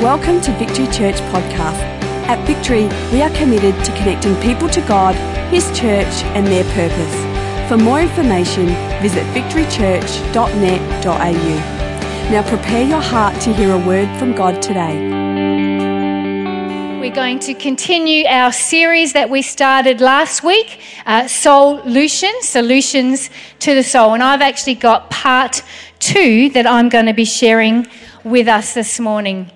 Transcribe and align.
Welcome 0.00 0.40
to 0.40 0.52
Victory 0.52 0.86
Church 0.86 1.16
Podcast. 1.28 1.78
At 2.26 2.42
Victory, 2.46 2.88
we 3.12 3.20
are 3.20 3.28
committed 3.36 3.74
to 3.84 3.92
connecting 3.98 4.34
people 4.36 4.66
to 4.70 4.80
God, 4.80 5.14
His 5.52 5.66
church, 5.78 6.24
and 6.32 6.46
their 6.46 6.64
purpose. 6.72 7.14
For 7.68 7.76
more 7.76 8.00
information, 8.00 8.68
visit 9.02 9.26
victorychurch.net.au. 9.34 12.30
Now 12.30 12.42
prepare 12.48 12.82
your 12.82 13.02
heart 13.02 13.38
to 13.42 13.52
hear 13.52 13.74
a 13.74 13.86
word 13.86 14.08
from 14.18 14.34
God 14.34 14.62
today. 14.62 14.96
We're 16.98 17.14
going 17.14 17.38
to 17.40 17.52
continue 17.52 18.24
our 18.24 18.52
series 18.52 19.12
that 19.12 19.28
we 19.28 19.42
started 19.42 20.00
last 20.00 20.42
week, 20.42 20.80
uh, 21.04 21.28
Solutions, 21.28 22.48
Solutions 22.48 23.28
to 23.58 23.74
the 23.74 23.82
Soul. 23.82 24.14
And 24.14 24.22
I've 24.22 24.40
actually 24.40 24.76
got 24.76 25.10
part 25.10 25.62
two 25.98 26.48
that 26.54 26.66
I'm 26.66 26.88
going 26.88 27.04
to 27.04 27.12
be 27.12 27.26
sharing 27.26 27.86
with 28.24 28.48
us 28.48 28.72
this 28.72 28.98
morning. 28.98 29.50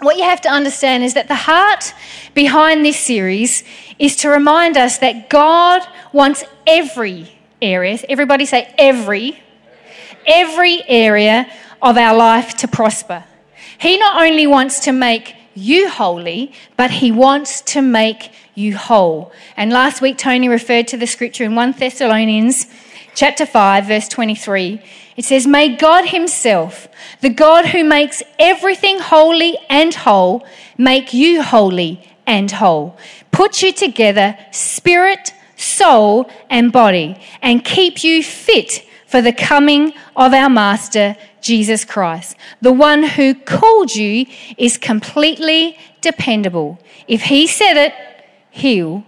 What 0.00 0.16
you 0.16 0.22
have 0.22 0.40
to 0.42 0.48
understand 0.48 1.02
is 1.02 1.14
that 1.14 1.26
the 1.26 1.34
heart 1.34 1.92
behind 2.32 2.84
this 2.84 3.00
series 3.00 3.64
is 3.98 4.14
to 4.16 4.28
remind 4.28 4.76
us 4.76 4.98
that 4.98 5.28
God 5.28 5.82
wants 6.12 6.44
every 6.68 7.32
area, 7.60 7.98
everybody 8.08 8.46
say 8.46 8.72
every, 8.78 9.42
every 10.24 10.88
area 10.88 11.50
of 11.82 11.96
our 11.96 12.16
life 12.16 12.54
to 12.58 12.68
prosper. 12.68 13.24
He 13.80 13.98
not 13.98 14.22
only 14.22 14.46
wants 14.46 14.80
to 14.80 14.92
make 14.92 15.34
you 15.54 15.88
holy, 15.88 16.52
but 16.76 16.92
he 16.92 17.10
wants 17.10 17.60
to 17.62 17.82
make 17.82 18.30
you 18.54 18.76
whole. 18.76 19.32
And 19.56 19.72
last 19.72 20.00
week, 20.00 20.16
Tony 20.16 20.48
referred 20.48 20.86
to 20.88 20.96
the 20.96 21.08
scripture 21.08 21.42
in 21.42 21.56
1 21.56 21.72
Thessalonians 21.72 22.66
chapter 23.18 23.44
5, 23.44 23.86
verse 23.86 24.06
23. 24.06 24.80
It 25.16 25.24
says, 25.24 25.44
May 25.44 25.74
God 25.74 26.06
Himself, 26.06 26.86
the 27.20 27.30
God 27.30 27.66
who 27.66 27.82
makes 27.82 28.22
everything 28.38 29.00
holy 29.00 29.58
and 29.68 29.92
whole, 29.92 30.46
make 30.76 31.12
you 31.12 31.42
holy 31.42 32.00
and 32.28 32.48
whole. 32.48 32.96
Put 33.32 33.60
you 33.60 33.72
together, 33.72 34.38
spirit, 34.52 35.34
soul, 35.56 36.30
and 36.48 36.70
body, 36.70 37.20
and 37.42 37.64
keep 37.64 38.04
you 38.04 38.22
fit 38.22 38.86
for 39.08 39.20
the 39.20 39.32
coming 39.32 39.94
of 40.14 40.32
our 40.32 40.48
Master, 40.48 41.16
Jesus 41.40 41.84
Christ. 41.84 42.36
The 42.60 42.72
one 42.72 43.02
who 43.02 43.34
called 43.34 43.96
you 43.96 44.26
is 44.56 44.78
completely 44.78 45.76
dependable. 46.00 46.78
If 47.08 47.22
He 47.22 47.48
said 47.48 47.76
it, 47.76 47.94
He'll 48.50 49.02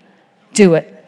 do 0.52 0.74
it. 0.74 0.99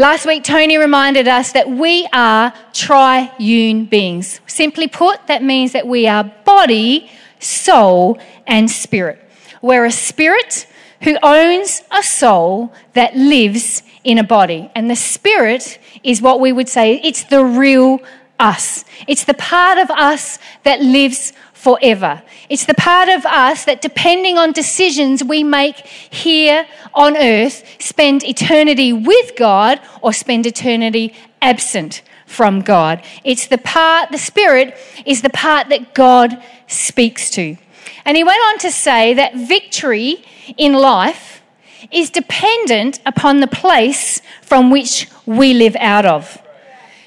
Last 0.00 0.26
week, 0.26 0.44
Tony 0.44 0.78
reminded 0.78 1.26
us 1.26 1.50
that 1.50 1.68
we 1.68 2.06
are 2.12 2.54
triune 2.72 3.84
beings. 3.86 4.40
Simply 4.46 4.86
put, 4.86 5.26
that 5.26 5.42
means 5.42 5.72
that 5.72 5.88
we 5.88 6.06
are 6.06 6.22
body, 6.44 7.10
soul, 7.40 8.16
and 8.46 8.70
spirit. 8.70 9.20
We're 9.60 9.86
a 9.86 9.90
spirit 9.90 10.68
who 11.02 11.18
owns 11.20 11.82
a 11.90 12.04
soul 12.04 12.72
that 12.92 13.16
lives 13.16 13.82
in 14.04 14.18
a 14.18 14.22
body. 14.22 14.70
And 14.76 14.88
the 14.88 14.94
spirit 14.94 15.80
is 16.04 16.22
what 16.22 16.38
we 16.38 16.52
would 16.52 16.68
say 16.68 17.00
it's 17.02 17.24
the 17.24 17.44
real 17.44 17.98
us. 18.38 18.84
It's 19.08 19.24
the 19.24 19.34
part 19.34 19.78
of 19.78 19.90
us 19.90 20.38
that 20.62 20.80
lives 20.80 21.32
forever. 21.58 22.22
It's 22.48 22.66
the 22.66 22.74
part 22.74 23.08
of 23.08 23.26
us 23.26 23.64
that, 23.64 23.82
depending 23.82 24.38
on 24.38 24.52
decisions 24.52 25.24
we 25.24 25.42
make 25.42 25.78
here 25.78 26.68
on 26.94 27.16
earth, 27.16 27.64
spend 27.82 28.22
eternity 28.22 28.92
with 28.92 29.34
God 29.36 29.80
or 30.00 30.12
spend 30.12 30.46
eternity 30.46 31.14
absent 31.42 32.02
from 32.26 32.60
God. 32.60 33.02
It's 33.24 33.48
the 33.48 33.58
part, 33.58 34.12
the 34.12 34.18
Spirit 34.18 34.76
is 35.04 35.22
the 35.22 35.30
part 35.30 35.68
that 35.70 35.94
God 35.94 36.40
speaks 36.68 37.28
to. 37.30 37.56
And 38.04 38.16
he 38.16 38.22
went 38.22 38.40
on 38.50 38.58
to 38.58 38.70
say 38.70 39.14
that 39.14 39.34
victory 39.34 40.24
in 40.56 40.74
life 40.74 41.42
is 41.90 42.08
dependent 42.08 43.00
upon 43.04 43.40
the 43.40 43.48
place 43.48 44.22
from 44.42 44.70
which 44.70 45.08
we 45.26 45.54
live 45.54 45.76
out 45.80 46.06
of. 46.06 46.40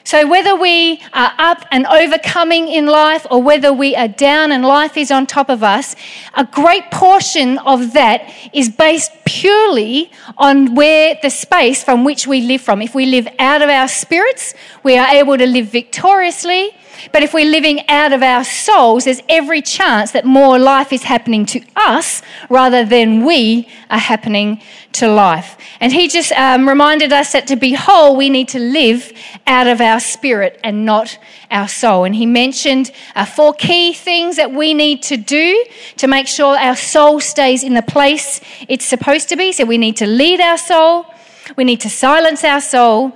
So, 0.04 0.28
whether 0.28 0.56
we 0.56 1.02
are 1.14 1.32
up 1.38 1.66
and 1.72 1.86
overcoming 1.86 2.68
in 2.68 2.88
life 2.88 3.26
or 3.30 3.42
whether 3.42 3.72
we 3.72 3.96
are 3.96 4.08
down 4.08 4.52
and 4.52 4.66
life 4.66 4.98
is 4.98 5.12
on 5.12 5.28
top 5.28 5.50
of 5.50 5.64
us, 5.64 5.96
a 6.36 6.44
great 6.44 6.90
portion 6.92 7.60
of 7.60 7.94
that 7.94 8.34
is 8.52 8.70
based 8.70 9.12
purely 9.26 10.12
on 10.38 10.74
where 10.74 11.18
the 11.22 11.30
space 11.30 11.84
from 11.84 12.04
which 12.04 12.26
we 12.26 12.42
live 12.42 12.62
from. 12.62 12.82
If 12.82 12.96
we 12.96 13.06
live 13.06 13.28
out 13.38 13.62
of 13.62 13.70
our 13.70 13.88
spirits, 13.88 14.56
we 14.84 14.98
are 14.98 15.08
able 15.08 15.38
to 15.38 15.46
live 15.46 15.68
victoriously. 15.68 16.72
But 17.12 17.24
if 17.24 17.34
we're 17.34 17.50
living 17.50 17.88
out 17.90 18.14
of 18.14 18.22
our 18.22 18.44
souls, 18.44 19.06
there's 19.06 19.22
every 19.28 19.62
chance 19.62 20.12
that 20.12 20.26
more 20.26 20.60
life 20.60 20.94
is 20.94 21.04
happening 21.04 21.46
to 21.48 21.62
us 21.76 22.22
rather 22.50 22.86
than 22.86 23.26
we 23.26 23.68
are 23.90 24.00
happening 24.00 24.62
to 24.94 25.08
life. 25.08 25.58
And 25.80 25.92
he 25.92 26.08
just 26.08 26.32
um, 26.34 26.68
reminded 26.68 27.12
us 27.12 27.32
that 27.32 27.48
to 27.48 27.56
be 27.56 27.74
whole, 27.74 28.16
we 28.16 28.30
need 28.30 28.50
to 28.50 28.60
live 28.60 29.12
out 29.48 29.68
of 29.68 29.82
our 29.82 30.00
spirit 30.00 30.60
and 30.64 30.86
not 30.86 31.18
our 31.50 31.68
soul. 31.68 32.04
And 32.04 32.16
he 32.16 32.26
mentioned 32.26 32.92
uh, 33.16 33.26
four 33.26 33.54
key 33.54 33.94
things 33.94 34.36
that 34.36 34.52
we 34.52 34.74
need 34.74 35.02
to 35.04 35.18
do 35.18 35.66
to 35.98 36.08
make 36.08 36.28
sure 36.28 36.58
our 36.58 36.76
soul 36.76 37.20
stays 37.20 37.64
in 37.64 37.74
the 37.74 37.82
place 37.82 38.42
it's 38.68 38.86
supposed 38.86 39.30
to 39.30 39.36
be. 39.36 39.52
So 39.52 39.66
we 39.66 39.78
need 39.78 39.98
to 39.98 40.08
lead 40.08 40.40
our 40.40 40.58
soul, 40.58 41.06
we 41.58 41.64
need 41.64 41.82
to 41.82 41.90
silence 41.90 42.44
our 42.44 42.62
soul, 42.62 43.12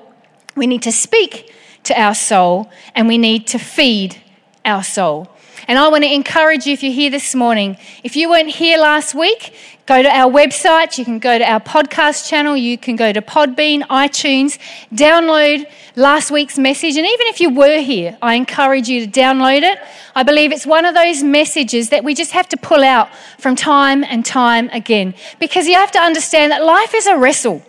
we 0.55 0.67
need 0.67 0.81
to 0.83 0.91
speak 0.91 1.51
to 1.85 1.99
our 1.99 2.15
soul, 2.15 2.71
and 2.93 3.07
we 3.07 3.17
need 3.17 3.47
to 3.47 3.59
feed 3.59 4.21
our 4.63 4.83
soul. 4.83 5.27
And 5.67 5.79
I 5.79 5.87
want 5.87 6.03
to 6.03 6.13
encourage 6.13 6.67
you 6.67 6.73
if 6.73 6.83
you're 6.83 6.93
here 6.93 7.09
this 7.09 7.33
morning, 7.33 7.77
if 8.03 8.15
you 8.15 8.29
weren't 8.29 8.49
here 8.49 8.77
last 8.77 9.15
week, 9.15 9.55
go 9.87 10.03
to 10.03 10.09
our 10.09 10.31
website, 10.31 10.97
you 10.97 11.05
can 11.05 11.17
go 11.17 11.39
to 11.39 11.43
our 11.43 11.59
podcast 11.59 12.29
channel, 12.29 12.55
you 12.55 12.77
can 12.77 12.95
go 12.95 13.11
to 13.11 13.19
Podbean, 13.21 13.81
iTunes, 13.87 14.59
download 14.93 15.65
last 15.95 16.29
week's 16.29 16.59
message. 16.59 16.97
And 16.97 17.05
even 17.05 17.27
if 17.27 17.39
you 17.39 17.49
were 17.49 17.79
here, 17.79 18.15
I 18.21 18.35
encourage 18.35 18.87
you 18.87 19.05
to 19.05 19.11
download 19.11 19.63
it. 19.63 19.79
I 20.15 20.21
believe 20.21 20.51
it's 20.51 20.67
one 20.67 20.85
of 20.85 20.93
those 20.93 21.23
messages 21.23 21.89
that 21.89 22.03
we 22.03 22.13
just 22.13 22.31
have 22.31 22.47
to 22.49 22.57
pull 22.57 22.83
out 22.83 23.09
from 23.39 23.55
time 23.55 24.03
and 24.03 24.23
time 24.23 24.69
again 24.69 25.15
because 25.39 25.67
you 25.67 25.73
have 25.73 25.91
to 25.91 25.99
understand 25.99 26.51
that 26.51 26.63
life 26.63 26.93
is 26.93 27.07
a 27.07 27.17
wrestle. 27.17 27.63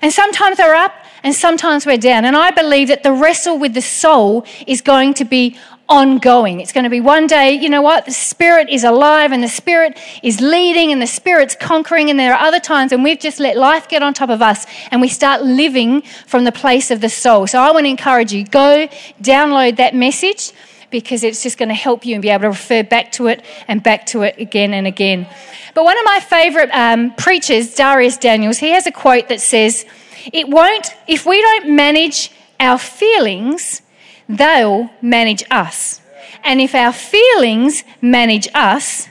And 0.00 0.12
sometimes 0.12 0.58
we're 0.58 0.74
up 0.74 0.92
and 1.22 1.34
sometimes 1.34 1.86
we're 1.86 1.98
down. 1.98 2.24
And 2.24 2.36
I 2.36 2.50
believe 2.50 2.88
that 2.88 3.02
the 3.02 3.12
wrestle 3.12 3.58
with 3.58 3.74
the 3.74 3.82
soul 3.82 4.44
is 4.66 4.80
going 4.80 5.14
to 5.14 5.24
be 5.24 5.56
ongoing. 5.88 6.60
It's 6.60 6.72
going 6.72 6.84
to 6.84 6.90
be 6.90 7.00
one 7.00 7.26
day, 7.26 7.52
you 7.52 7.68
know 7.68 7.82
what? 7.82 8.06
The 8.06 8.12
Spirit 8.12 8.68
is 8.68 8.82
alive 8.84 9.32
and 9.32 9.42
the 9.42 9.48
Spirit 9.48 9.98
is 10.22 10.40
leading 10.40 10.92
and 10.92 11.00
the 11.00 11.06
Spirit's 11.06 11.54
conquering. 11.54 12.10
And 12.10 12.18
there 12.18 12.34
are 12.34 12.40
other 12.40 12.60
times 12.60 12.92
when 12.92 13.02
we've 13.02 13.20
just 13.20 13.38
let 13.38 13.56
life 13.56 13.88
get 13.88 14.02
on 14.02 14.12
top 14.12 14.30
of 14.30 14.42
us 14.42 14.66
and 14.90 15.00
we 15.00 15.08
start 15.08 15.42
living 15.42 16.02
from 16.26 16.44
the 16.44 16.52
place 16.52 16.90
of 16.90 17.00
the 17.00 17.08
soul. 17.08 17.46
So 17.46 17.60
I 17.60 17.70
want 17.70 17.84
to 17.84 17.90
encourage 17.90 18.32
you 18.32 18.44
go 18.44 18.88
download 19.22 19.76
that 19.76 19.94
message 19.94 20.52
because 20.90 21.22
it's 21.22 21.42
just 21.42 21.58
going 21.58 21.68
to 21.68 21.74
help 21.74 22.06
you 22.06 22.14
and 22.14 22.22
be 22.22 22.30
able 22.30 22.42
to 22.42 22.48
refer 22.48 22.82
back 22.82 23.12
to 23.12 23.26
it 23.26 23.44
and 23.68 23.82
back 23.82 24.06
to 24.06 24.22
it 24.22 24.38
again 24.38 24.72
and 24.72 24.86
again. 24.86 25.26
But 25.74 25.84
one 25.84 25.98
of 25.98 26.04
my 26.04 26.20
favorite 26.20 26.70
um, 26.72 27.14
preachers, 27.14 27.76
Dharius 27.76 28.18
Daniels, 28.18 28.58
he 28.58 28.70
has 28.70 28.86
a 28.86 28.92
quote 28.92 29.28
that 29.28 29.40
says, 29.40 29.84
It 30.32 30.48
won't, 30.48 30.88
if 31.06 31.26
we 31.26 31.40
don't 31.40 31.74
manage 31.74 32.30
our 32.58 32.78
feelings, 32.78 33.82
they'll 34.28 34.90
manage 35.02 35.44
us. 35.50 36.00
And 36.44 36.60
if 36.60 36.74
our 36.74 36.92
feelings 36.92 37.84
manage 38.00 38.48
us, 38.54 39.08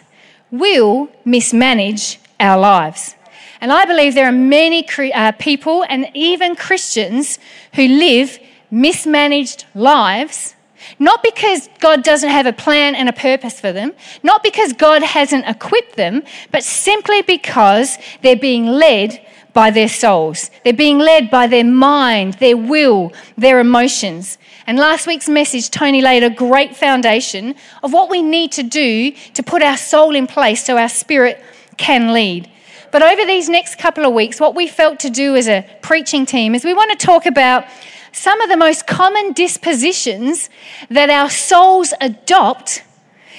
we'll 0.51 1.09
mismanage 1.25 2.19
our 2.39 2.57
lives. 2.59 3.15
And 3.61 3.71
I 3.71 3.85
believe 3.85 4.15
there 4.15 4.27
are 4.27 4.31
many 4.31 4.87
uh, 5.13 5.31
people 5.33 5.85
and 5.89 6.09
even 6.13 6.55
Christians 6.55 7.39
who 7.73 7.87
live 7.87 8.39
mismanaged 8.69 9.65
lives, 9.73 10.55
not 10.99 11.23
because 11.23 11.69
God 11.79 12.03
doesn't 12.03 12.29
have 12.29 12.45
a 12.45 12.53
plan 12.53 12.95
and 12.95 13.09
a 13.09 13.13
purpose 13.13 13.59
for 13.59 13.71
them, 13.71 13.93
not 14.23 14.43
because 14.43 14.73
God 14.73 15.01
hasn't 15.01 15.47
equipped 15.47 15.95
them, 15.95 16.23
but 16.51 16.63
simply 16.63 17.21
because 17.21 17.97
they're 18.21 18.35
being 18.35 18.67
led 18.67 19.25
by 19.55 19.71
their 19.71 19.87
souls. 19.87 20.51
They're 20.65 20.73
being 20.73 20.99
led 20.99 21.31
by 21.31 21.47
their 21.47 21.63
mind, 21.63 22.33
their 22.35 22.57
will, 22.57 23.13
their 23.37 23.61
emotions. 23.61 24.37
And 24.67 24.77
last 24.77 25.07
week's 25.07 25.29
message, 25.29 25.69
Tony 25.71 26.01
laid 26.01 26.23
a 26.23 26.29
great 26.29 26.75
foundation 26.75 27.55
of 27.81 27.93
what 27.93 28.09
we 28.09 28.21
need 28.21 28.51
to 28.51 28.63
do 28.63 29.13
to 29.33 29.41
put 29.41 29.63
our 29.63 29.77
soul 29.77 30.13
in 30.13 30.27
place 30.27 30.65
so 30.65 30.77
our 30.77 30.89
spirit 30.89 31.41
can 31.77 32.11
lead. 32.11 32.51
But 32.91 33.01
over 33.01 33.25
these 33.25 33.47
next 33.47 33.79
couple 33.79 34.05
of 34.05 34.13
weeks, 34.13 34.41
what 34.41 34.55
we 34.55 34.67
felt 34.67 34.99
to 34.99 35.09
do 35.09 35.37
as 35.37 35.47
a 35.47 35.65
preaching 35.81 36.25
team 36.25 36.53
is 36.53 36.65
we 36.65 36.73
want 36.73 36.91
to 36.91 37.05
talk 37.05 37.25
about 37.25 37.63
some 38.11 38.41
of 38.41 38.49
the 38.49 38.57
most 38.57 38.85
common 38.85 39.31
dispositions 39.31 40.49
that 40.89 41.09
our 41.09 41.29
souls 41.29 41.93
adopt 42.01 42.83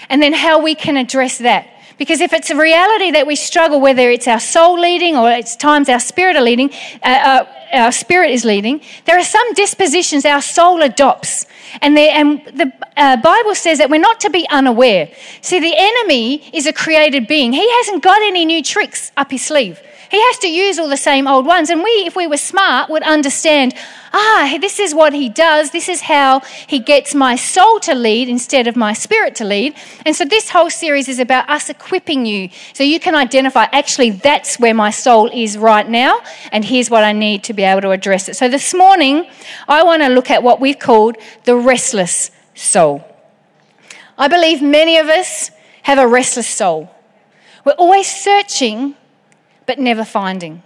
and 0.09 0.23
then 0.23 0.33
how 0.33 0.63
we 0.63 0.75
can 0.75 0.97
address 0.97 1.39
that. 1.39 1.69
Because 1.99 2.21
if 2.21 2.33
it's 2.33 2.51
a 2.51 2.57
reality 2.57 3.11
that 3.13 3.27
we 3.27 3.37
struggle, 3.37 3.81
whether 3.81 4.11
it's 4.11 4.29
our 4.29 4.41
soul 4.41 4.79
leading 4.79 5.17
or 5.17 5.31
it's 5.31 5.57
times 5.57 5.89
our 5.89 6.01
spirit 6.01 6.37
are 6.37 6.43
leading, 6.43 6.71
uh, 7.03 7.07
uh, 7.07 7.47
our 7.73 7.93
spirit 7.93 8.31
is 8.31 8.45
leading, 8.45 8.83
there 9.07 9.19
are 9.19 9.25
some 9.25 9.55
dispositions 9.55 10.25
our 10.25 10.43
soul 10.43 10.83
adopts. 10.83 11.47
And, 11.81 11.99
and 11.99 12.45
the 12.47 12.73
uh, 12.97 13.17
Bible 13.17 13.55
says 13.55 13.79
that 13.79 13.89
we're 13.89 14.01
not 14.01 14.21
to 14.21 14.31
be 14.31 14.47
unaware. 14.51 15.11
See, 15.41 15.59
the 15.59 15.75
enemy 15.75 16.51
is 16.53 16.67
a 16.67 16.73
created 16.73 17.27
being. 17.27 17.53
He 17.53 17.71
hasn't 17.79 18.03
got 18.03 18.21
any 18.23 18.45
new 18.45 18.63
tricks 18.63 19.11
up 19.17 19.31
his 19.31 19.45
sleeve. 19.45 19.81
He 20.11 20.21
has 20.21 20.39
to 20.39 20.49
use 20.49 20.79
all 20.79 20.89
the 20.89 20.97
same 20.97 21.27
old 21.27 21.47
ones. 21.47 21.71
And 21.71 21.83
we, 21.83 21.91
if 22.07 22.15
we 22.15 22.27
were 22.27 22.37
smart, 22.37 22.91
would 22.91 23.03
understand 23.03 23.75
ah, 24.17 24.57
this 24.61 24.81
is 24.81 24.95
what 24.95 25.13
he 25.13 25.29
does. 25.29 25.71
This 25.71 25.89
is 25.89 26.01
how 26.01 26.41
he 26.67 26.79
gets 26.79 27.15
my 27.15 27.37
soul 27.37 27.79
to 27.81 27.95
lead 27.95 28.29
instead 28.29 28.67
of 28.67 28.75
my 28.75 28.93
spirit 28.95 29.35
to 29.37 29.45
lead. 29.45 29.75
And 30.07 30.17
so 30.17 30.25
this 30.25 30.49
whole 30.51 30.71
series 30.71 31.09
is 31.09 31.19
about 31.19 31.49
us 31.51 31.69
equipping 31.69 32.25
you 32.25 32.49
so 32.73 32.83
you 32.83 32.99
can 32.99 33.15
identify 33.15 33.65
actually 33.73 34.11
that's 34.11 34.59
where 34.59 34.75
my 34.75 34.91
soul 34.91 35.31
is 35.33 35.59
right 35.59 35.89
now. 35.89 36.21
And 36.51 36.65
here's 36.65 36.91
what 36.91 37.05
I 37.05 37.13
need 37.13 37.45
to 37.45 37.53
be 37.53 37.63
able 37.63 37.83
to 37.83 37.91
address 37.91 38.29
it. 38.29 38.37
So 38.37 38.49
this 38.49 38.73
morning, 38.73 39.29
I 39.69 39.83
want 39.83 40.03
to 40.03 40.09
look 40.09 40.31
at 40.31 40.43
what 40.43 40.61
we've 40.61 40.79
called 40.79 41.17
the 41.45 41.57
restless 41.57 42.31
soul. 42.55 43.05
I 44.17 44.29
believe 44.29 44.63
many 44.63 44.97
of 44.97 45.09
us 45.09 45.51
have 45.83 45.99
a 45.99 46.09
restless 46.09 46.49
soul. 46.49 46.91
We're 47.65 47.73
always 47.73 48.07
searching 48.07 48.95
but 49.67 49.79
never 49.79 50.05
finding. 50.05 50.63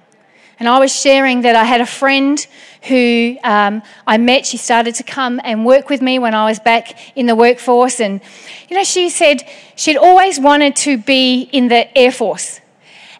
And 0.60 0.68
I 0.68 0.78
was 0.78 0.94
sharing 0.94 1.40
that 1.40 1.56
I 1.56 1.64
had 1.64 1.80
a 1.80 1.86
friend 1.86 2.46
who 2.82 3.36
um, 3.44 3.82
I 4.06 4.18
met. 4.18 4.46
She 4.46 4.56
started 4.56 4.94
to 4.96 5.02
come 5.02 5.40
and 5.44 5.66
work 5.66 5.88
with 5.88 6.00
me 6.00 6.18
when 6.18 6.34
I 6.34 6.44
was 6.44 6.58
back 6.58 7.16
in 7.16 7.26
the 7.26 7.34
workforce. 7.34 8.00
And, 8.00 8.20
you 8.68 8.76
know, 8.76 8.84
she 8.84 9.10
said 9.10 9.42
she'd 9.76 9.96
always 9.96 10.40
wanted 10.40 10.76
to 10.76 10.98
be 10.98 11.42
in 11.52 11.68
the 11.68 11.96
Air 11.96 12.12
Force. 12.12 12.60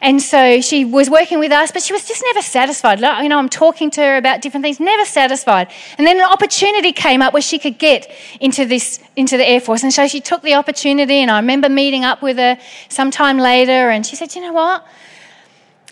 And 0.03 0.23
so 0.23 0.63
she 0.63 0.87
was 0.87 1.11
working 1.11 1.39
with 1.39 1.53
us, 1.53 1.73
but 1.73 1.83
she 1.83 1.93
was 1.93 2.09
just 2.09 2.23
never 2.25 2.41
satisfied. 2.41 3.01
You 3.01 3.29
know, 3.29 3.39
I'm 3.39 3.51
talking 3.51 3.91
to 3.91 4.01
her 4.01 4.17
about 4.17 4.41
different 4.41 4.65
things, 4.65 4.81
never 4.81 5.05
satisfied. 5.05 5.71
And 5.99 6.07
then 6.07 6.17
an 6.17 6.25
opportunity 6.25 6.93
came 6.93 7.21
up 7.21 7.35
where 7.35 7.43
she 7.43 7.59
could 7.59 7.79
get 7.79 8.11
into 8.41 8.65
this, 8.65 8.99
into 9.15 9.37
the 9.37 9.47
Air 9.47 9.61
Force. 9.61 9.83
And 9.83 9.93
so 9.93 10.09
she 10.09 10.23
took 10.23 10.41
the 10.41 10.55
opportunity, 10.55 11.17
and 11.17 11.31
I 11.31 11.39
remember 11.39 11.69
meeting 11.69 12.07
up 12.07 12.23
with 12.23 12.39
her 12.39 12.59
sometime 12.89 13.37
later, 13.37 13.91
and 13.91 14.07
she 14.07 14.17
said, 14.17 14.35
you 14.35 14.41
know 14.41 14.55
what? 14.55 14.87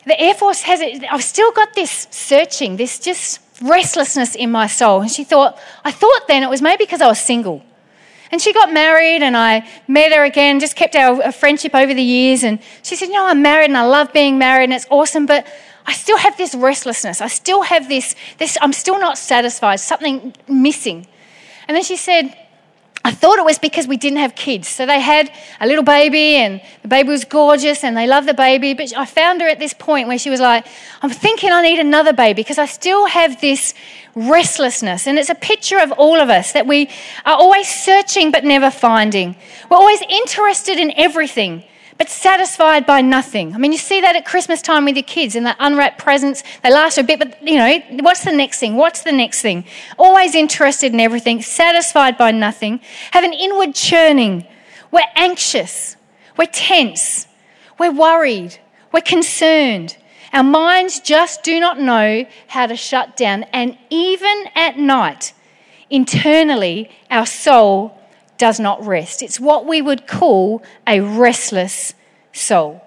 the 0.09 0.19
Air 0.19 0.35
Force 0.35 0.63
has 0.63 0.81
it. 0.81 1.05
I've 1.13 1.23
still 1.23 1.53
got 1.53 1.75
this 1.75 2.09
searching, 2.11 2.77
this 2.77 2.99
just 2.99 3.41
restlessness 3.61 4.35
in 4.35 4.51
my 4.51 4.67
soul. 4.67 5.01
And 5.01 5.11
she 5.11 5.25
thought, 5.25 5.59
I 5.85 5.91
thought 5.91 6.29
then 6.29 6.43
it 6.43 6.51
was 6.51 6.63
maybe 6.63 6.85
because 6.85 7.01
I 7.01 7.07
was 7.07 7.21
single. 7.21 7.65
And 8.31 8.43
she 8.43 8.53
got 8.53 8.73
married, 8.73 9.23
and 9.23 9.37
I 9.37 9.67
met 9.89 10.13
her 10.13 10.23
again, 10.23 10.61
just 10.61 10.77
kept 10.77 10.95
our 10.95 11.33
friendship 11.33 11.75
over 11.75 11.95
the 11.95 12.03
years. 12.03 12.43
And 12.43 12.59
she 12.83 12.95
said, 12.95 13.07
You 13.07 13.15
know, 13.15 13.27
I'm 13.27 13.41
married 13.41 13.67
and 13.67 13.77
I 13.77 13.87
love 13.87 14.13
being 14.13 14.39
married, 14.39 14.65
and 14.65 14.75
it's 14.75 14.87
awesome, 14.91 15.25
but 15.25 15.47
I 15.87 15.95
still 15.95 16.19
have 16.19 16.37
this 16.37 16.55
restlessness. 16.55 17.23
I 17.23 17.29
still 17.29 17.63
have 17.63 17.89
this, 17.89 18.15
this 18.37 18.59
I'm 18.61 18.75
still 18.75 19.01
not 19.01 19.17
satisfied, 19.17 19.81
something 19.81 20.35
missing. 20.47 21.07
And 21.67 21.75
then 21.75 21.83
she 21.83 21.97
said, 21.97 22.37
I 23.05 23.13
thought 23.13 23.39
it 23.39 23.45
was 23.45 23.59
because 23.59 23.87
we 23.87 23.97
didn't 23.97 24.19
have 24.19 24.35
kids. 24.35 24.69
So 24.69 24.85
they 24.85 25.01
had 25.01 25.31
a 25.61 25.67
little 25.67 25.85
baby, 25.85 26.37
and 26.37 26.61
the 26.83 26.89
baby 26.89 27.09
was 27.09 27.25
gorgeous, 27.25 27.85
and 27.85 27.97
they 27.97 28.07
loved 28.07 28.29
the 28.29 28.35
baby. 28.35 28.75
But 28.75 28.93
I 28.97 29.07
found 29.07 29.41
her 29.41 29.49
at 29.49 29.59
this 29.59 29.73
point 29.73 30.09
where 30.09 30.19
she 30.19 30.31
was 30.31 30.41
like, 30.41 30.67
I'm 31.01 31.11
thinking 31.11 31.51
I 31.51 31.63
need 31.63 31.79
another 31.79 32.13
baby 32.13 32.43
because 32.43 32.59
I 32.59 32.67
still 32.67 33.07
have 33.07 33.41
this 33.41 33.73
restlessness. 34.15 35.07
And 35.07 35.19
it's 35.19 35.31
a 35.31 35.35
picture 35.35 35.79
of 35.79 35.93
all 35.93 36.21
of 36.21 36.29
us 36.29 36.53
that 36.53 36.67
we 36.67 36.91
are 37.25 37.37
always 37.37 37.69
searching 37.69 38.31
but 38.31 38.45
never 38.45 38.71
finding. 38.71 39.37
We're 39.71 39.77
always 39.77 40.03
interested 40.09 40.79
in 40.79 40.93
everything 40.97 41.65
but 41.99 42.09
satisfied 42.09 42.87
by 42.87 43.01
nothing. 43.01 43.55
I 43.55 43.59
mean, 43.59 43.73
you 43.73 43.79
see 43.79 44.01
that 44.01 44.15
at 44.15 44.25
Christmas 44.25 44.63
time 44.63 44.85
with 44.85 44.95
your 44.95 45.03
kids 45.03 45.35
and 45.35 45.45
the 45.45 45.57
unwrapped 45.59 45.99
presents. 45.99 46.45
They 46.63 46.73
last 46.73 46.97
a 46.97 47.03
bit, 47.03 47.19
but 47.19 47.43
you 47.47 47.57
know, 47.57 47.81
what's 48.01 48.23
the 48.25 48.33
next 48.33 48.61
thing? 48.61 48.77
What's 48.77 49.03
the 49.03 49.13
next 49.13 49.43
thing? 49.43 49.65
Always 49.99 50.37
interested 50.37 50.93
in 50.93 51.01
everything, 51.01 51.43
satisfied 51.43 52.17
by 52.17 52.31
nothing, 52.31 52.81
have 53.11 53.25
an 53.25 53.33
inward 53.33 53.75
churning. 53.75 54.47
We're 54.93 55.03
anxious, 55.17 55.97
we're 56.37 56.47
tense, 56.47 57.27
we're 57.79 57.93
worried, 57.93 58.59
we're 58.93 59.01
concerned. 59.01 59.97
Our 60.33 60.45
minds 60.45 61.01
just 61.01 61.43
do 61.43 61.59
not 61.59 61.81
know 61.81 62.27
how 62.47 62.67
to 62.67 62.77
shut 62.77 63.17
down. 63.17 63.45
And 63.53 63.77
even 63.91 64.45
at 64.55 64.79
night, 64.79 65.33
internally, 65.91 66.91
our 67.11 67.27
soul 67.27 67.98
does 68.39 68.59
not 68.59 68.85
rest. 68.87 69.23
It's 69.23 69.39
what 69.39 69.67
we 69.67 69.83
would 69.83 70.07
call 70.07 70.63
a 70.87 71.01
restless 71.01 71.93
soul. 72.33 72.83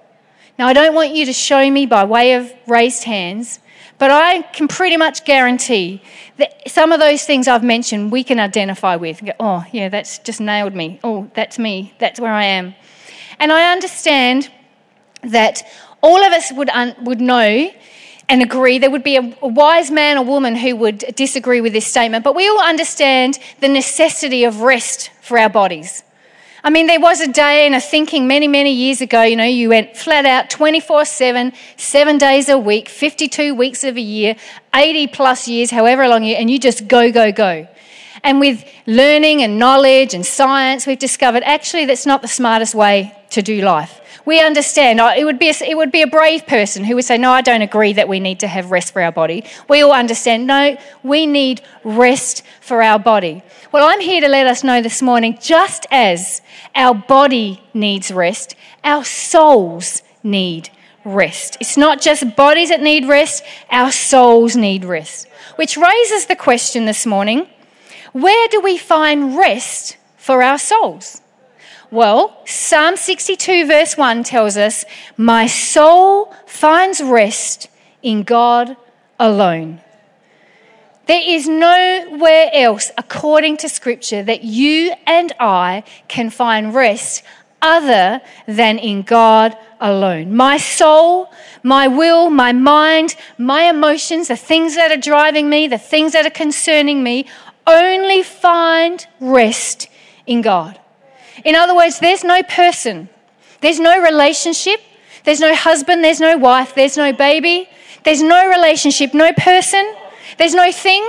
Now, 0.58 0.68
I 0.68 0.74
don't 0.74 0.96
want 0.96 1.14
you 1.14 1.26
to 1.26 1.34
show 1.34 1.70
me 1.70 1.86
by 1.86 2.04
way 2.04 2.34
of 2.34 2.52
raised 2.68 3.04
hands, 3.04 3.60
but 3.98 4.12
I 4.12 4.42
can 4.42 4.68
pretty 4.68 4.98
much 4.98 5.26
guarantee 5.26 6.02
that 6.38 6.70
some 6.70 6.92
of 6.92 7.00
those 7.00 7.24
things 7.24 7.48
I've 7.48 7.64
mentioned 7.64 8.12
we 8.12 8.24
can 8.24 8.40
identify 8.40 8.96
with. 8.96 9.22
Oh, 9.40 9.64
yeah, 9.72 9.90
that's 9.90 10.18
just 10.20 10.42
nailed 10.42 10.74
me. 10.74 11.00
Oh, 11.04 11.30
that's 11.36 11.60
me. 11.60 11.94
That's 12.00 12.20
where 12.20 12.34
I 12.34 12.46
am. 12.46 12.74
And 13.40 13.52
I 13.52 13.72
understand 13.72 14.50
that 15.24 15.62
all 16.02 16.24
of 16.24 16.34
us 16.34 16.52
would, 16.52 16.70
un- 16.70 16.96
would 17.04 17.22
know 17.22 17.72
and 18.28 18.42
agree. 18.42 18.80
There 18.80 18.90
would 18.90 19.04
be 19.04 19.18
a, 19.18 19.38
a 19.42 19.48
wise 19.48 19.92
man 19.92 20.18
or 20.18 20.26
woman 20.26 20.56
who 20.56 20.76
would 20.78 21.00
disagree 21.16 21.62
with 21.62 21.74
this 21.74 21.86
statement, 21.86 22.24
but 22.24 22.36
we 22.36 22.48
all 22.48 22.62
understand 22.62 23.38
the 23.60 23.68
necessity 23.68 24.46
of 24.46 24.62
rest 24.62 25.11
for 25.32 25.40
our 25.40 25.50
bodies. 25.50 26.04
I 26.62 26.70
mean, 26.70 26.88
there 26.88 27.00
was 27.00 27.22
a 27.22 27.32
day 27.32 27.66
and 27.66 27.74
a 27.74 27.80
thinking 27.80 28.28
many, 28.28 28.50
many 28.50 28.74
years 28.74 29.00
ago, 29.00 29.22
you 29.22 29.38
know, 29.38 29.46
you 29.46 29.70
went 29.70 29.96
flat 29.96 30.26
out 30.26 30.50
24 30.50 31.06
7, 31.06 31.54
seven 31.78 32.18
days 32.18 32.50
a 32.50 32.58
week, 32.58 32.90
52 32.90 33.56
weeks 33.56 33.86
of 33.86 33.96
a 33.96 34.02
year, 34.02 34.36
80 34.76 35.08
plus 35.08 35.48
years, 35.48 35.72
however 35.72 36.06
long 36.10 36.26
you, 36.26 36.36
and 36.36 36.52
you 36.52 36.60
just 36.60 36.86
go, 36.90 37.14
go, 37.14 37.32
go. 37.32 37.66
And 38.24 38.42
with 38.42 38.66
learning 38.86 39.42
and 39.42 39.58
knowledge 39.58 40.14
and 40.14 40.26
science, 40.26 40.86
we've 40.86 41.00
discovered 41.00 41.44
actually 41.44 41.86
that's 41.86 42.06
not 42.06 42.22
the 42.22 42.28
smartest 42.28 42.76
way 42.76 43.16
to 43.30 43.42
do 43.42 43.62
life 43.62 44.01
we 44.26 44.40
understand. 44.42 45.00
It 45.00 45.26
would, 45.26 45.40
be 45.40 45.50
a, 45.50 45.54
it 45.66 45.76
would 45.76 45.92
be 45.92 46.02
a 46.02 46.08
brave 46.08 46.46
person 46.48 46.84
who 46.84 46.96
would 46.96 47.06
say, 47.06 47.18
No, 47.18 47.32
I 47.32 47.42
don't 47.42 47.62
agree 47.62 47.94
that 47.94 48.08
we 48.08 48.20
need 48.20 48.40
to 48.42 48.48
have 48.48 48.72
rest 48.72 48.94
for 48.94 49.02
our 49.02 49.12
body. 49.12 49.44
We 49.68 49.82
all 49.82 49.92
understand, 49.92 50.48
no, 50.48 50.78
we 51.04 51.26
need 51.26 51.62
rest 51.84 52.44
for 52.60 52.82
our 52.82 53.00
body. 53.00 53.44
Well, 53.72 53.88
I'm 53.88 54.00
here 54.00 54.22
to 54.22 54.28
let 54.28 54.48
us 54.48 54.64
know 54.64 54.82
this 54.82 55.02
morning 55.02 55.38
just 55.42 55.86
as 55.92 56.42
our 56.76 56.94
body 56.94 57.64
needs 57.74 58.12
rest, 58.12 58.56
our 58.84 59.04
souls 59.04 60.04
need 60.24 60.70
rest. 61.04 61.58
It's 61.60 61.78
not 61.78 62.02
just 62.02 62.36
bodies 62.36 62.70
that 62.70 62.82
need 62.82 63.08
rest, 63.08 63.44
our 63.70 63.92
souls 63.92 64.56
need 64.56 64.86
rest. 64.86 65.28
Which 65.56 65.78
raises 65.78 66.26
the 66.26 66.36
question 66.36 66.86
this 66.86 67.06
morning 67.06 67.48
where 68.14 68.48
do 68.50 68.60
we 68.60 68.78
find 68.78 69.38
rest 69.38 69.98
for 70.18 70.44
our 70.44 70.58
souls? 70.58 71.22
Well, 71.92 72.42
Psalm 72.46 72.96
62, 72.96 73.68
verse 73.68 73.98
1 73.98 74.24
tells 74.24 74.56
us, 74.56 74.86
My 75.18 75.46
soul 75.46 76.34
finds 76.46 77.02
rest 77.02 77.68
in 78.02 78.24
God 78.24 78.78
alone. 79.20 79.82
There 81.08 81.22
is 81.22 81.50
nowhere 81.50 82.50
else, 82.54 82.92
according 82.98 83.58
to 83.58 83.68
Scripture, 83.68 84.24
that 84.24 84.46
you 84.46 84.94
and 85.06 85.34
I 85.38 85.84
can 86.08 86.30
find 86.30 86.74
rest 86.74 87.24
other 87.62 88.22
than 88.48 88.80
in 88.80 89.02
God 89.02 89.58
alone. 89.82 90.34
My 90.34 90.56
soul, 90.56 91.30
my 91.62 91.90
will, 91.90 92.30
my 92.30 92.54
mind, 92.54 93.16
my 93.38 93.64
emotions, 93.64 94.30
the 94.30 94.38
things 94.38 94.76
that 94.76 94.92
are 94.92 95.02
driving 95.02 95.50
me, 95.50 95.68
the 95.68 95.78
things 95.78 96.14
that 96.14 96.26
are 96.26 96.30
concerning 96.30 97.04
me, 97.04 97.26
only 97.68 98.24
find 98.24 99.06
rest 99.20 99.90
in 100.26 100.42
God. 100.42 100.81
In 101.44 101.56
other 101.56 101.76
words, 101.76 102.00
there's 102.00 102.24
no 102.24 102.44
person, 102.44 103.10
there's 103.62 103.80
no 103.80 104.02
relationship, 104.02 104.80
there's 105.24 105.40
no 105.40 105.56
husband, 105.56 106.04
there's 106.04 106.20
no 106.20 106.38
wife, 106.38 106.76
there's 106.76 106.98
no 106.98 107.14
baby, 107.14 107.70
there's 108.04 108.22
no 108.22 108.50
relationship, 108.50 109.14
no 109.14 109.32
person, 109.34 109.96
there's 110.38 110.54
no 110.54 110.72
thing, 110.72 111.06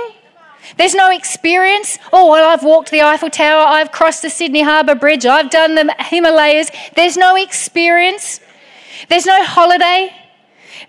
there's 0.77 0.95
no 0.95 1.11
experience. 1.11 1.99
Oh, 2.11 2.31
well, 2.31 2.49
I've 2.49 2.63
walked 2.63 2.91
the 2.91 3.01
Eiffel 3.01 3.29
Tower, 3.29 3.65
I've 3.65 3.91
crossed 3.91 4.21
the 4.21 4.29
Sydney 4.29 4.61
Harbour 4.61 4.95
Bridge, 4.95 5.25
I've 5.25 5.49
done 5.49 5.75
the 5.75 5.95
Himalayas. 5.99 6.69
There's 6.95 7.17
no 7.17 7.35
experience, 7.35 8.39
there's 9.09 9.25
no 9.25 9.43
holiday, 9.43 10.13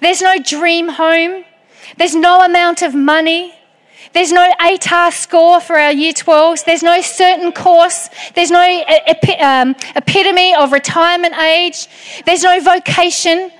there's 0.00 0.22
no 0.22 0.38
dream 0.38 0.88
home, 0.88 1.44
there's 1.96 2.14
no 2.14 2.40
amount 2.40 2.82
of 2.82 2.94
money, 2.94 3.54
there's 4.14 4.32
no 4.32 4.48
ATAR 4.60 5.12
score 5.12 5.60
for 5.60 5.76
our 5.76 5.92
year 5.92 6.12
12s. 6.12 6.64
There's 6.64 6.84
no 6.84 7.00
certain 7.00 7.52
course. 7.52 8.08
There's 8.34 8.50
no 8.50 8.62
epi- 8.62 9.38
um, 9.38 9.74
epitome 9.96 10.54
of 10.54 10.72
retirement 10.72 11.36
age. 11.36 11.88
There's 12.24 12.44
no 12.44 12.60
vocation. 12.60 13.50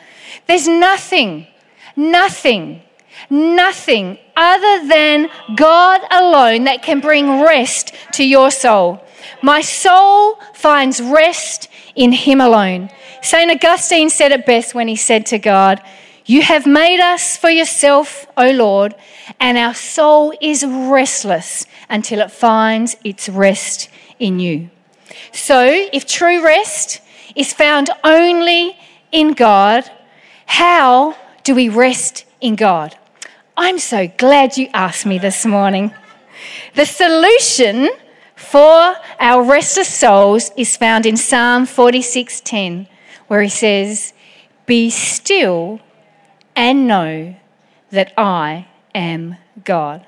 There's 0.47 0.69
nothing, 0.69 1.49
nothing, 1.97 2.83
nothing 3.29 4.19
other 4.37 4.87
than 4.87 5.29
God 5.57 6.01
alone 6.11 6.65
that 6.65 6.83
can 6.83 7.01
bring 7.01 7.43
rest 7.43 7.93
to 8.13 8.25
your 8.25 8.51
soul. 8.51 9.05
My 9.43 9.61
soul 9.61 10.37
finds 10.55 11.01
rest 11.01 11.69
in 11.97 12.13
Him 12.13 12.41
alone. 12.41 12.91
St. 13.23 13.51
Augustine 13.51 14.11
said 14.11 14.33
it 14.33 14.47
best 14.47 14.75
when 14.75 14.87
he 14.87 14.97
said 14.97 15.27
to 15.27 15.39
God, 15.39 15.83
You 16.27 16.41
have 16.41 16.67
made 16.67 17.01
us 17.01 17.37
for 17.37 17.51
yourself, 17.51 18.27
O 18.39 18.51
Lord, 18.51 18.95
and 19.39 19.59
our 19.59 19.75
soul 19.75 20.33
is 20.41 20.65
restless 20.65 21.67
until 21.91 22.21
it 22.21 22.31
finds 22.31 22.97
its 23.05 23.29
rest 23.29 23.91
in 24.19 24.41
you. 24.41 24.71
So, 25.33 25.67
if 25.93 26.07
true 26.07 26.43
rest 26.43 27.03
is 27.37 27.53
found 27.53 27.91
only 28.03 28.75
in 29.13 29.35
God, 29.35 29.91
how 30.47 31.15
do 31.43 31.55
we 31.55 31.69
rest 31.69 32.25
in 32.41 32.57
God? 32.57 32.97
I'm 33.55 33.79
so 33.79 34.09
glad 34.09 34.57
you 34.57 34.69
asked 34.73 35.05
me 35.05 35.19
this 35.19 35.45
morning. 35.45 35.93
The 36.75 36.87
solution 36.87 37.91
for 38.35 38.95
our 39.21 39.43
restless 39.43 39.93
souls 39.93 40.53
is 40.57 40.77
found 40.79 41.05
in 41.05 41.19
Psalm 41.19 41.67
46:10, 41.67 42.89
where 43.29 43.43
he 43.43 43.51
says, 43.51 44.15
"Be 44.65 44.89
still 44.89 45.81
and 46.57 46.87
know 46.87 47.35
that 47.91 48.13
I 48.17 48.67
am 48.95 49.37
God." 49.65 50.07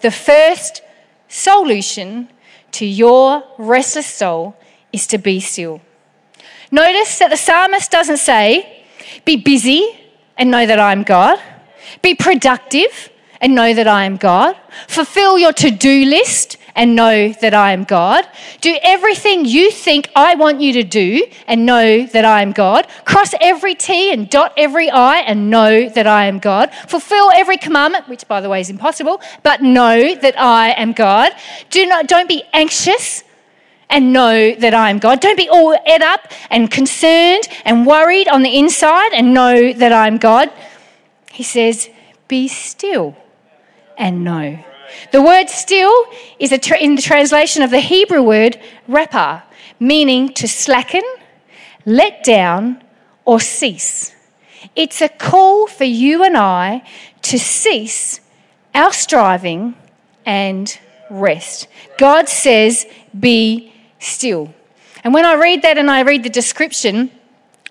The 0.00 0.10
first 0.10 0.82
solution 1.28 2.28
to 2.72 2.84
your 2.84 3.44
restless 3.58 4.06
soul 4.06 4.56
is 4.92 5.06
to 5.08 5.18
be 5.18 5.40
still. 5.40 5.80
Notice 6.70 7.18
that 7.18 7.30
the 7.30 7.36
psalmist 7.36 7.90
doesn't 7.90 8.18
say, 8.18 8.84
"Be 9.24 9.36
busy 9.36 9.98
and 10.36 10.50
know 10.50 10.66
that 10.66 10.80
I'm 10.80 11.02
God." 11.02 11.38
Be 12.00 12.14
productive 12.14 13.10
and 13.40 13.54
know 13.54 13.74
that 13.74 13.86
I 13.86 14.04
am 14.04 14.16
God. 14.16 14.56
Fulfill 14.88 15.38
your 15.38 15.52
to 15.52 15.70
do 15.70 16.04
list 16.04 16.56
and 16.74 16.94
know 16.94 17.32
that 17.32 17.54
I 17.54 17.72
am 17.72 17.84
God. 17.84 18.26
Do 18.60 18.76
everything 18.82 19.44
you 19.44 19.70
think 19.70 20.10
I 20.16 20.34
want 20.34 20.60
you 20.60 20.72
to 20.74 20.82
do 20.82 21.26
and 21.46 21.66
know 21.66 22.06
that 22.06 22.24
I 22.24 22.42
am 22.42 22.52
God. 22.52 22.86
Cross 23.04 23.34
every 23.40 23.74
T 23.74 24.12
and 24.12 24.28
dot 24.28 24.52
every 24.56 24.90
I 24.90 25.18
and 25.18 25.50
know 25.50 25.88
that 25.88 26.06
I 26.06 26.26
am 26.26 26.38
God. 26.38 26.72
Fulfill 26.88 27.30
every 27.34 27.56
commandment, 27.56 28.08
which 28.08 28.26
by 28.26 28.40
the 28.40 28.48
way 28.48 28.60
is 28.60 28.70
impossible, 28.70 29.20
but 29.42 29.62
know 29.62 30.14
that 30.14 30.38
I 30.38 30.70
am 30.70 30.92
God. 30.92 31.32
Do 31.70 31.86
not, 31.86 32.06
don't 32.08 32.28
be 32.28 32.42
anxious 32.52 33.24
and 33.90 34.12
know 34.12 34.54
that 34.54 34.72
I 34.72 34.90
am 34.90 34.98
God. 34.98 35.20
Don't 35.20 35.36
be 35.36 35.48
all 35.48 35.76
ed 35.86 36.02
up 36.02 36.32
and 36.50 36.70
concerned 36.70 37.46
and 37.64 37.86
worried 37.86 38.26
on 38.28 38.42
the 38.42 38.58
inside 38.58 39.12
and 39.12 39.34
know 39.34 39.72
that 39.74 39.92
I 39.92 40.06
am 40.06 40.16
God. 40.16 40.50
He 41.30 41.42
says, 41.42 41.90
Be 42.26 42.48
still 42.48 43.16
and 43.98 44.24
know. 44.24 44.58
The 45.10 45.22
word 45.22 45.48
still 45.48 46.06
is 46.38 46.56
tra- 46.60 46.78
in 46.78 46.94
the 46.94 47.02
translation 47.02 47.62
of 47.62 47.70
the 47.70 47.80
Hebrew 47.80 48.22
word 48.22 48.60
rapha, 48.88 49.42
meaning 49.78 50.32
to 50.34 50.48
slacken, 50.48 51.02
let 51.84 52.24
down, 52.24 52.82
or 53.24 53.40
cease. 53.40 54.14
It's 54.74 55.02
a 55.02 55.08
call 55.08 55.66
for 55.66 55.84
you 55.84 56.24
and 56.24 56.36
I 56.36 56.82
to 57.22 57.38
cease 57.38 58.20
our 58.74 58.92
striving 58.92 59.74
and 60.24 60.78
rest. 61.10 61.68
God 61.98 62.28
says, 62.28 62.86
Be 63.18 63.72
still. 63.98 64.54
And 65.04 65.12
when 65.12 65.26
I 65.26 65.34
read 65.34 65.62
that 65.62 65.78
and 65.78 65.90
I 65.90 66.02
read 66.02 66.22
the 66.22 66.30
description, 66.30 67.10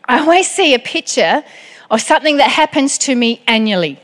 I 0.06 0.20
always 0.20 0.50
see 0.50 0.74
a 0.74 0.80
picture 0.80 1.44
of 1.90 2.02
something 2.02 2.38
that 2.38 2.50
happens 2.50 2.98
to 3.00 3.16
me 3.16 3.42
annually. 3.48 4.00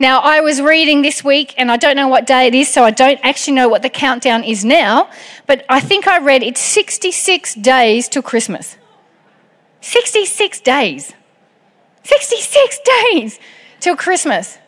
Now, 0.00 0.20
I 0.20 0.40
was 0.40 0.60
reading 0.60 1.02
this 1.02 1.24
week, 1.24 1.54
and 1.58 1.72
I 1.72 1.76
don't 1.76 1.96
know 1.96 2.06
what 2.06 2.24
day 2.24 2.46
it 2.46 2.54
is, 2.54 2.68
so 2.68 2.84
I 2.84 2.92
don't 2.92 3.18
actually 3.24 3.54
know 3.54 3.68
what 3.68 3.82
the 3.82 3.90
countdown 3.90 4.44
is 4.44 4.64
now, 4.64 5.10
but 5.46 5.64
I 5.68 5.80
think 5.80 6.06
I 6.06 6.18
read 6.18 6.44
it's 6.44 6.60
66 6.60 7.54
days 7.56 8.08
till 8.08 8.22
Christmas. 8.22 8.76
66 9.80 10.60
days. 10.60 11.12
66 12.04 12.78
days 13.12 13.40
till 13.80 13.96
Christmas. 13.96 14.58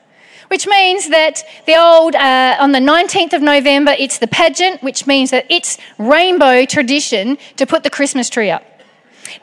Which 0.49 0.67
means 0.67 1.09
that 1.11 1.45
the 1.65 1.77
old, 1.77 2.17
uh, 2.17 2.57
on 2.59 2.73
the 2.73 2.81
19th 2.81 3.33
of 3.33 3.41
November, 3.41 3.95
it's 3.97 4.19
the 4.19 4.27
pageant, 4.27 4.83
which 4.83 5.07
means 5.07 5.31
that 5.31 5.47
it's 5.49 5.79
rainbow 5.97 6.65
tradition 6.65 7.39
to 7.57 7.67
put 7.67 7.85
the 7.85 7.91
Christmas 7.91 8.29
tree 8.29 8.51
up. 8.51 8.65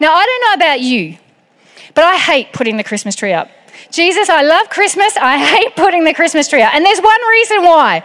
Now, 0.02 0.14
I 0.14 0.26
don't 0.26 0.42
know 0.42 0.66
about 0.66 0.82
you, 0.82 1.18
but 1.94 2.04
I 2.04 2.18
hate 2.18 2.52
putting 2.52 2.76
the 2.76 2.84
Christmas 2.84 3.16
tree 3.16 3.32
up. 3.32 3.50
Jesus, 3.92 4.30
I 4.30 4.42
love 4.42 4.70
Christmas. 4.70 5.16
I 5.18 5.38
hate 5.38 5.76
putting 5.76 6.04
the 6.04 6.14
Christmas 6.14 6.48
tree 6.48 6.62
up. 6.62 6.74
And 6.74 6.86
there's 6.86 7.00
one 7.00 7.22
reason 7.30 7.64
why. 7.64 8.04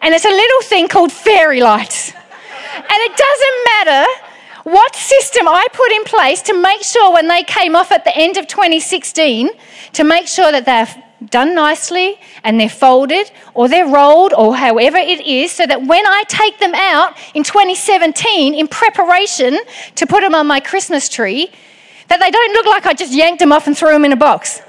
And 0.00 0.14
it's 0.14 0.24
a 0.24 0.30
little 0.30 0.62
thing 0.62 0.88
called 0.88 1.12
fairy 1.12 1.60
lights. 1.60 2.12
And 2.12 2.86
it 2.90 3.16
doesn't 3.16 3.64
matter 3.64 4.06
what 4.64 4.94
system 4.94 5.48
I 5.48 5.66
put 5.72 5.90
in 5.92 6.04
place 6.04 6.42
to 6.42 6.60
make 6.60 6.82
sure 6.82 7.12
when 7.12 7.28
they 7.28 7.42
came 7.42 7.74
off 7.74 7.90
at 7.90 8.04
the 8.04 8.16
end 8.16 8.36
of 8.36 8.46
2016, 8.46 9.48
to 9.94 10.04
make 10.04 10.28
sure 10.28 10.52
that 10.52 10.64
they're 10.64 11.04
done 11.30 11.54
nicely 11.54 12.20
and 12.44 12.60
they're 12.60 12.68
folded 12.68 13.30
or 13.54 13.68
they're 13.68 13.88
rolled 13.88 14.32
or 14.34 14.56
however 14.56 14.98
it 14.98 15.26
is, 15.26 15.50
so 15.50 15.66
that 15.66 15.84
when 15.84 16.06
I 16.06 16.22
take 16.28 16.58
them 16.58 16.74
out 16.74 17.16
in 17.34 17.42
2017 17.42 18.54
in 18.54 18.68
preparation 18.68 19.58
to 19.96 20.06
put 20.06 20.20
them 20.20 20.34
on 20.34 20.46
my 20.46 20.60
Christmas 20.60 21.08
tree, 21.08 21.50
that 22.08 22.20
they 22.20 22.30
don't 22.30 22.52
look 22.52 22.66
like 22.66 22.86
I 22.86 22.94
just 22.94 23.12
yanked 23.12 23.40
them 23.40 23.52
off 23.52 23.66
and 23.66 23.76
threw 23.76 23.90
them 23.90 24.04
in 24.04 24.12
a 24.12 24.16
box 24.16 24.62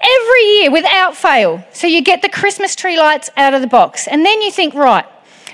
every 0.00 0.42
year 0.56 0.70
without 0.70 1.16
fail. 1.16 1.64
So 1.72 1.86
you 1.86 2.02
get 2.02 2.22
the 2.22 2.28
Christmas 2.28 2.74
tree 2.74 2.98
lights 2.98 3.30
out 3.36 3.54
of 3.54 3.60
the 3.60 3.66
box. 3.66 4.06
And 4.08 4.24
then 4.24 4.40
you 4.42 4.50
think, 4.50 4.74
right, 4.74 5.06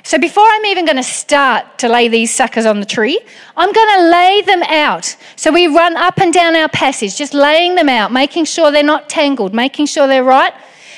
so 0.07 0.19
before 0.19 0.45
I'm 0.47 0.67
even 0.67 0.85
going 0.85 0.99
to 0.99 1.03
start 1.03 1.79
to 1.79 1.89
lay 1.89 2.09
these 2.09 2.33
suckers 2.33 2.67
on 2.67 2.79
the 2.79 2.87
tree, 2.87 3.19
I'm 3.57 3.73
going 3.73 3.99
to 3.99 4.11
lay 4.11 4.43
them 4.43 4.63
out. 4.65 5.17
So 5.35 5.51
we 5.51 5.67
run 5.67 5.97
up 5.97 6.19
and 6.19 6.31
down 6.33 6.55
our 6.55 6.69
passage, 6.69 7.17
just 7.17 7.33
laying 7.33 7.75
them 7.75 7.89
out, 7.89 8.13
making 8.13 8.45
sure 8.45 8.71
they're 8.71 8.83
not 8.83 9.09
tangled, 9.09 9.55
making 9.55 9.87
sure 9.87 10.07
they're 10.07 10.23
right. 10.23 10.53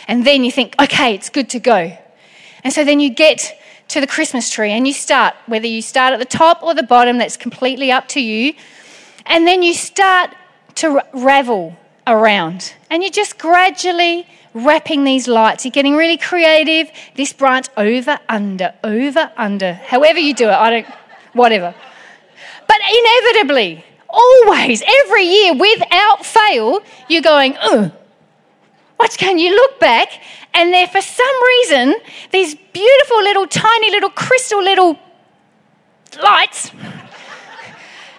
And 0.08 0.26
then 0.26 0.42
you 0.42 0.50
think, 0.50 0.74
okay, 0.80 1.14
it's 1.14 1.30
good 1.30 1.48
to 1.50 1.60
go. 1.60 1.96
And 2.64 2.72
so 2.72 2.84
then 2.84 2.98
you 2.98 3.10
get 3.10 3.56
to 3.88 4.00
the 4.00 4.08
Christmas 4.08 4.50
tree 4.50 4.72
and 4.72 4.88
you 4.88 4.92
start, 4.92 5.34
whether 5.46 5.68
you 5.68 5.82
start 5.82 6.12
at 6.12 6.18
the 6.18 6.24
top 6.24 6.64
or 6.64 6.74
the 6.74 6.82
bottom, 6.82 7.18
that's 7.18 7.36
completely 7.36 7.92
up 7.92 8.08
to 8.08 8.20
you. 8.20 8.54
And 9.24 9.46
then 9.46 9.62
you 9.62 9.72
start 9.72 10.34
to 10.76 11.00
ravel 11.14 11.76
around. 12.06 12.74
And 12.90 13.02
you're 13.02 13.12
just 13.12 13.38
gradually 13.38 14.26
wrapping 14.54 15.04
these 15.04 15.28
lights. 15.28 15.64
You're 15.64 15.72
getting 15.72 15.96
really 15.96 16.16
creative. 16.16 16.90
This 17.14 17.32
branch 17.32 17.66
over, 17.76 18.18
under, 18.28 18.74
over, 18.82 19.30
under. 19.36 19.74
However 19.74 20.18
you 20.18 20.34
do 20.34 20.48
it, 20.48 20.52
I 20.52 20.70
don't, 20.70 20.86
whatever. 21.32 21.74
But 22.66 22.76
inevitably, 22.90 23.84
always, 24.08 24.82
every 25.04 25.24
year, 25.24 25.54
without 25.54 26.24
fail, 26.24 26.80
you're 27.08 27.22
going, 27.22 27.56
ugh. 27.60 27.92
What 28.96 29.16
can 29.18 29.38
you 29.38 29.54
look 29.54 29.78
back? 29.78 30.08
And 30.54 30.72
there, 30.72 30.86
for 30.86 31.02
some 31.02 31.44
reason, 31.46 31.94
these 32.32 32.54
beautiful 32.54 33.18
little, 33.18 33.46
tiny 33.46 33.90
little 33.90 34.08
crystal 34.08 34.62
little 34.62 34.98
lights 36.22 36.70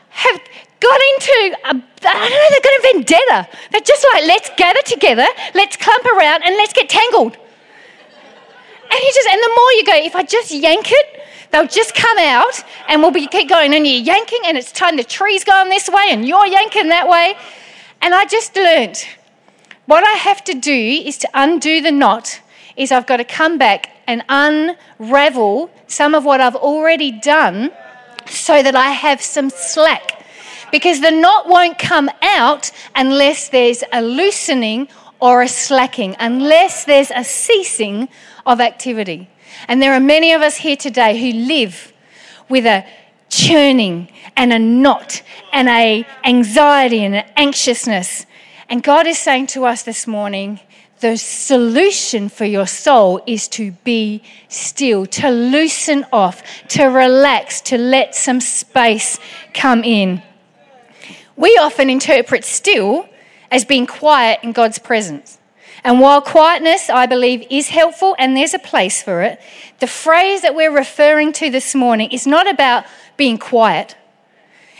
have 0.09 0.41
got 0.79 1.01
into 1.13 1.57
a, 1.65 1.83
I 2.15 2.29
don't 2.29 2.39
know, 2.39 2.49
they've 2.51 2.63
got 2.63 2.73
a 2.73 2.81
vendetta. 2.93 3.57
They're 3.71 3.81
just 3.81 4.05
like, 4.13 4.23
let's 4.25 4.49
gather 4.55 4.81
together, 4.85 5.27
let's 5.53 5.75
clump 5.75 6.05
around, 6.05 6.43
and 6.43 6.55
let's 6.55 6.73
get 6.73 6.89
tangled. 6.89 7.35
And 7.35 8.99
he 8.99 9.11
just, 9.13 9.27
and 9.29 9.41
the 9.41 9.49
more 9.49 9.71
you 9.73 9.83
go, 9.85 9.95
if 9.95 10.15
I 10.15 10.23
just 10.23 10.51
yank 10.51 10.91
it, 10.91 11.21
they'll 11.51 11.67
just 11.67 11.93
come 11.93 12.17
out, 12.19 12.63
and 12.87 13.01
we'll 13.01 13.11
be 13.11 13.27
keep 13.27 13.49
going. 13.49 13.73
And 13.73 13.85
you're 13.85 14.01
yanking, 14.01 14.39
and 14.45 14.57
it's 14.57 14.71
time 14.71 14.95
the 14.95 15.03
tree's 15.03 15.43
going 15.43 15.69
this 15.69 15.89
way, 15.89 16.07
and 16.09 16.25
you're 16.25 16.45
yanking 16.45 16.89
that 16.89 17.07
way. 17.09 17.35
And 18.01 18.15
I 18.15 18.25
just 18.25 18.55
learnt 18.55 19.07
what 19.85 20.03
I 20.05 20.13
have 20.13 20.43
to 20.45 20.53
do 20.53 20.71
is 20.71 21.17
to 21.19 21.29
undo 21.33 21.81
the 21.81 21.91
knot. 21.91 22.41
Is 22.77 22.91
I've 22.91 23.07
got 23.07 23.17
to 23.17 23.23
come 23.23 23.57
back 23.57 23.89
and 24.05 24.23
unravel 24.29 25.71
some 25.87 26.13
of 26.13 26.23
what 26.25 26.39
I've 26.39 26.55
already 26.55 27.11
done, 27.11 27.71
so 28.27 28.61
that 28.61 28.75
I 28.75 28.91
have 28.91 29.21
some 29.21 29.49
slack 29.49 30.16
because 30.71 31.01
the 31.01 31.11
knot 31.11 31.47
won't 31.47 31.77
come 31.77 32.09
out 32.21 32.71
unless 32.95 33.49
there's 33.49 33.83
a 33.91 34.01
loosening 34.01 34.87
or 35.19 35.41
a 35.41 35.47
slacking, 35.47 36.15
unless 36.19 36.85
there's 36.85 37.11
a 37.11 37.23
ceasing 37.23 38.07
of 38.45 38.59
activity. 38.59 39.29
And 39.67 39.81
there 39.81 39.93
are 39.93 39.99
many 39.99 40.33
of 40.33 40.41
us 40.41 40.57
here 40.57 40.75
today 40.75 41.19
who 41.19 41.37
live 41.39 41.93
with 42.49 42.65
a 42.65 42.85
churning 43.29 44.09
and 44.35 44.53
a 44.53 44.59
knot 44.59 45.21
and 45.51 45.67
a 45.67 46.05
anxiety 46.23 47.03
and 47.03 47.15
an 47.15 47.25
anxiousness. 47.35 48.25
And 48.69 48.83
God 48.83 49.07
is 49.07 49.17
saying 49.17 49.47
to 49.47 49.65
us 49.65 49.83
this 49.83 50.07
morning, 50.07 50.59
the 50.99 51.17
solution 51.17 52.27
for 52.27 52.45
your 52.45 52.65
soul 52.65 53.21
is 53.27 53.47
to 53.49 53.71
be 53.83 54.23
still, 54.49 55.05
to 55.05 55.29
loosen 55.29 56.05
off, 56.11 56.41
to 56.69 56.85
relax, 56.85 57.61
to 57.61 57.77
let 57.77 58.15
some 58.15 58.41
space 58.41 59.19
come 59.53 59.83
in. 59.83 60.23
We 61.37 61.55
often 61.61 61.89
interpret 61.89 62.43
still 62.43 63.07
as 63.51 63.63
being 63.63 63.85
quiet 63.85 64.39
in 64.43 64.51
God's 64.51 64.79
presence. 64.79 65.37
And 65.83 65.99
while 65.99 66.21
quietness, 66.21 66.89
I 66.89 67.05
believe, 67.05 67.45
is 67.49 67.69
helpful 67.69 68.15
and 68.17 68.35
there's 68.35 68.55
a 68.55 68.59
place 68.59 69.01
for 69.01 69.21
it, 69.21 69.39
the 69.79 69.87
phrase 69.87 70.41
that 70.41 70.55
we're 70.55 70.75
referring 70.75 71.31
to 71.33 71.49
this 71.51 71.75
morning 71.75 72.11
is 72.11 72.25
not 72.25 72.49
about 72.49 72.85
being 73.15 73.37
quiet. 73.37 73.95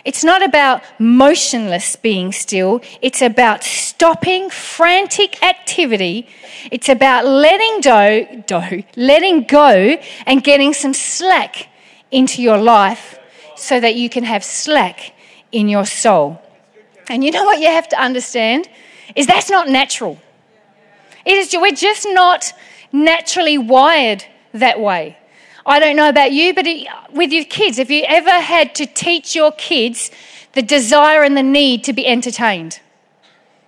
It's 0.04 0.24
not 0.24 0.42
about 0.42 0.82
motionless 1.00 1.96
being 1.96 2.32
still. 2.32 2.82
It's 3.02 3.22
about 3.22 3.64
stopping 3.64 4.50
frantic 4.50 5.44
activity. 5.44 6.28
It's 6.72 6.90
about 6.90 7.26
letting 7.26 7.82
go, 7.82 8.44
do, 8.48 8.84
letting 8.96 9.44
go 9.44 9.98
and 10.26 10.44
getting 10.44 10.74
some 10.74 10.94
slack 10.94 11.70
into 12.10 12.42
your 12.42 12.58
life 12.58 13.20
so 13.56 13.80
that 13.80 13.96
you 13.96 14.10
can 14.10 14.24
have 14.24 14.44
slack 14.44 15.14
in 15.52 15.68
your 15.70 15.86
soul. 15.86 16.42
And 17.10 17.24
you 17.24 17.32
know 17.32 17.44
what 17.44 17.60
you 17.60 17.68
have 17.68 17.88
to 17.90 18.02
understand 18.02 18.68
is 19.16 19.28
that's 19.28 19.50
not 19.50 19.70
natural. 19.70 20.20
It 21.26 21.38
is 21.38 21.56
we're 21.58 21.72
just 21.72 22.08
not 22.10 22.54
naturally 22.92 23.58
wired 23.58 24.26
that 24.54 24.80
way. 24.80 25.18
I 25.66 25.80
don't 25.80 25.98
know 25.98 26.08
about 26.08 26.32
you, 26.32 26.54
but 26.54 26.66
it, 26.66 26.88
with 27.12 27.32
your 27.32 27.44
kids, 27.44 27.78
have 27.78 27.92
you 27.92 28.04
ever 28.08 28.32
had 28.32 28.74
to 28.76 28.86
teach 28.86 29.36
your 29.36 29.52
kids 29.52 30.12
the 30.54 30.62
desire 30.62 31.24
and 31.24 31.36
the 31.36 31.44
need 31.44 31.84
to 31.84 31.94
be 31.94 32.08
entertained? 32.08 32.80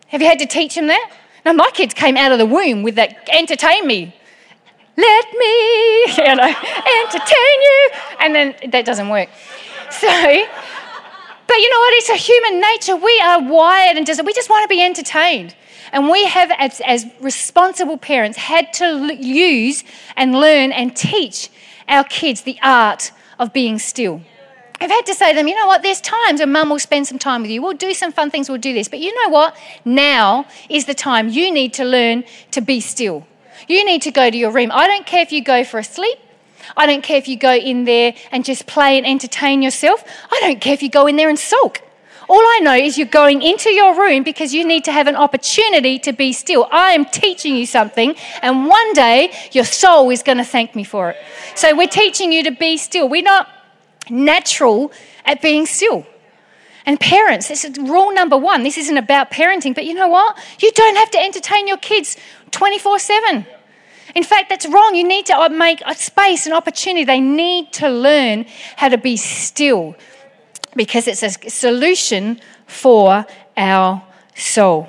Have 0.07 0.21
you 0.21 0.27
had 0.27 0.39
to 0.39 0.45
teach 0.45 0.75
them 0.75 0.87
that? 0.87 1.11
Now, 1.45 1.53
my 1.53 1.69
kids 1.73 1.93
came 1.93 2.15
out 2.15 2.31
of 2.31 2.39
the 2.39 2.45
womb 2.45 2.83
with 2.83 2.95
that 2.95 3.27
entertain 3.31 3.85
me. 3.85 4.15
Let 4.97 5.25
me, 5.33 6.01
you 6.17 6.35
know, 6.35 6.53
entertain 7.03 7.61
you. 7.61 7.89
And 8.19 8.35
then 8.35 8.71
that 8.71 8.85
doesn't 8.85 9.09
work. 9.09 9.29
So, 9.91 10.45
but 11.49 11.57
you 11.57 11.69
know 11.71 11.79
what? 11.79 11.93
It's 11.95 12.09
a 12.09 12.15
human 12.15 12.61
nature. 12.61 12.95
We 12.95 13.19
are 13.25 13.41
wired 13.41 13.97
and 13.97 14.05
just, 14.05 14.23
we 14.23 14.33
just 14.33 14.51
want 14.51 14.63
to 14.63 14.67
be 14.67 14.83
entertained. 14.83 15.55
And 15.91 16.07
we 16.07 16.27
have, 16.27 16.51
as, 16.59 16.79
as 16.85 17.07
responsible 17.19 17.97
parents, 17.97 18.37
had 18.37 18.71
to 18.73 19.15
use 19.15 19.83
and 20.15 20.33
learn 20.33 20.71
and 20.71 20.95
teach 20.95 21.49
our 21.87 22.03
kids 22.03 22.41
the 22.41 22.59
art 22.61 23.11
of 23.39 23.51
being 23.51 23.79
still. 23.79 24.21
I've 24.79 24.91
had 24.91 25.07
to 25.07 25.15
say 25.15 25.31
to 25.31 25.35
them, 25.35 25.47
you 25.47 25.55
know 25.55 25.65
what, 25.65 25.81
there's 25.81 26.01
times 26.01 26.39
when 26.39 26.51
mum 26.51 26.69
will 26.69 26.77
spend 26.77 27.07
some 27.07 27.17
time 27.17 27.41
with 27.41 27.49
you. 27.49 27.63
We'll 27.63 27.73
do 27.73 27.95
some 27.95 28.11
fun 28.11 28.29
things, 28.29 28.47
we'll 28.47 28.59
do 28.59 28.73
this. 28.75 28.87
But 28.87 28.99
you 28.99 29.11
know 29.23 29.31
what? 29.31 29.57
Now 29.83 30.45
is 30.69 30.85
the 30.85 30.93
time 30.93 31.29
you 31.29 31.51
need 31.51 31.73
to 31.73 31.83
learn 31.83 32.25
to 32.51 32.61
be 32.61 32.79
still. 32.79 33.25
You 33.67 33.83
need 33.83 34.03
to 34.03 34.11
go 34.11 34.29
to 34.29 34.37
your 34.37 34.51
room. 34.51 34.69
I 34.71 34.85
don't 34.85 35.07
care 35.07 35.23
if 35.23 35.31
you 35.31 35.43
go 35.43 35.63
for 35.63 35.79
a 35.79 35.83
sleep. 35.83 36.19
I 36.79 36.85
don't 36.85 37.03
care 37.03 37.17
if 37.17 37.27
you 37.27 37.35
go 37.37 37.53
in 37.53 37.83
there 37.83 38.15
and 38.31 38.45
just 38.45 38.65
play 38.65 38.97
and 38.97 39.05
entertain 39.05 39.61
yourself. 39.61 40.01
I 40.31 40.39
don't 40.39 40.61
care 40.61 40.73
if 40.73 40.81
you 40.81 40.89
go 40.89 41.07
in 41.07 41.17
there 41.17 41.27
and 41.27 41.37
sulk. 41.37 41.81
All 42.29 42.39
I 42.39 42.59
know 42.61 42.73
is 42.73 42.97
you're 42.97 43.07
going 43.07 43.41
into 43.41 43.69
your 43.69 43.99
room 43.99 44.23
because 44.23 44.53
you 44.53 44.65
need 44.65 44.85
to 44.85 44.91
have 44.93 45.07
an 45.07 45.15
opportunity 45.15 45.99
to 45.99 46.13
be 46.13 46.31
still. 46.31 46.69
I 46.71 46.91
am 46.91 47.03
teaching 47.03 47.55
you 47.57 47.65
something, 47.65 48.15
and 48.41 48.67
one 48.67 48.93
day 48.93 49.33
your 49.51 49.65
soul 49.65 50.09
is 50.09 50.23
going 50.23 50.37
to 50.37 50.43
thank 50.45 50.73
me 50.73 50.85
for 50.85 51.09
it. 51.09 51.17
So 51.55 51.75
we're 51.75 51.87
teaching 51.87 52.31
you 52.31 52.43
to 52.43 52.51
be 52.51 52.77
still. 52.77 53.09
We're 53.09 53.23
not 53.23 53.49
natural 54.09 54.93
at 55.25 55.41
being 55.41 55.65
still. 55.65 56.05
And 56.85 56.97
parents, 56.99 57.49
this 57.49 57.65
is 57.65 57.77
rule 57.77 58.13
number 58.13 58.37
one. 58.37 58.63
This 58.63 58.77
isn't 58.77 58.97
about 58.97 59.31
parenting, 59.31 59.75
but 59.75 59.85
you 59.85 59.95
know 59.95 60.07
what? 60.07 60.37
You 60.59 60.71
don't 60.71 60.95
have 60.95 61.11
to 61.11 61.19
entertain 61.19 61.67
your 61.67 61.77
kids 61.77 62.15
24 62.51 62.99
7. 62.99 63.45
In 64.15 64.23
fact, 64.23 64.49
that's 64.49 64.67
wrong. 64.67 64.95
You 64.95 65.07
need 65.07 65.25
to 65.27 65.49
make 65.49 65.81
a 65.85 65.95
space, 65.95 66.45
an 66.47 66.53
opportunity. 66.53 67.03
They 67.03 67.19
need 67.19 67.73
to 67.73 67.89
learn 67.89 68.45
how 68.75 68.89
to 68.89 68.97
be 68.97 69.17
still 69.17 69.95
because 70.75 71.07
it's 71.07 71.23
a 71.23 71.49
solution 71.49 72.39
for 72.67 73.25
our 73.57 74.03
soul. 74.35 74.87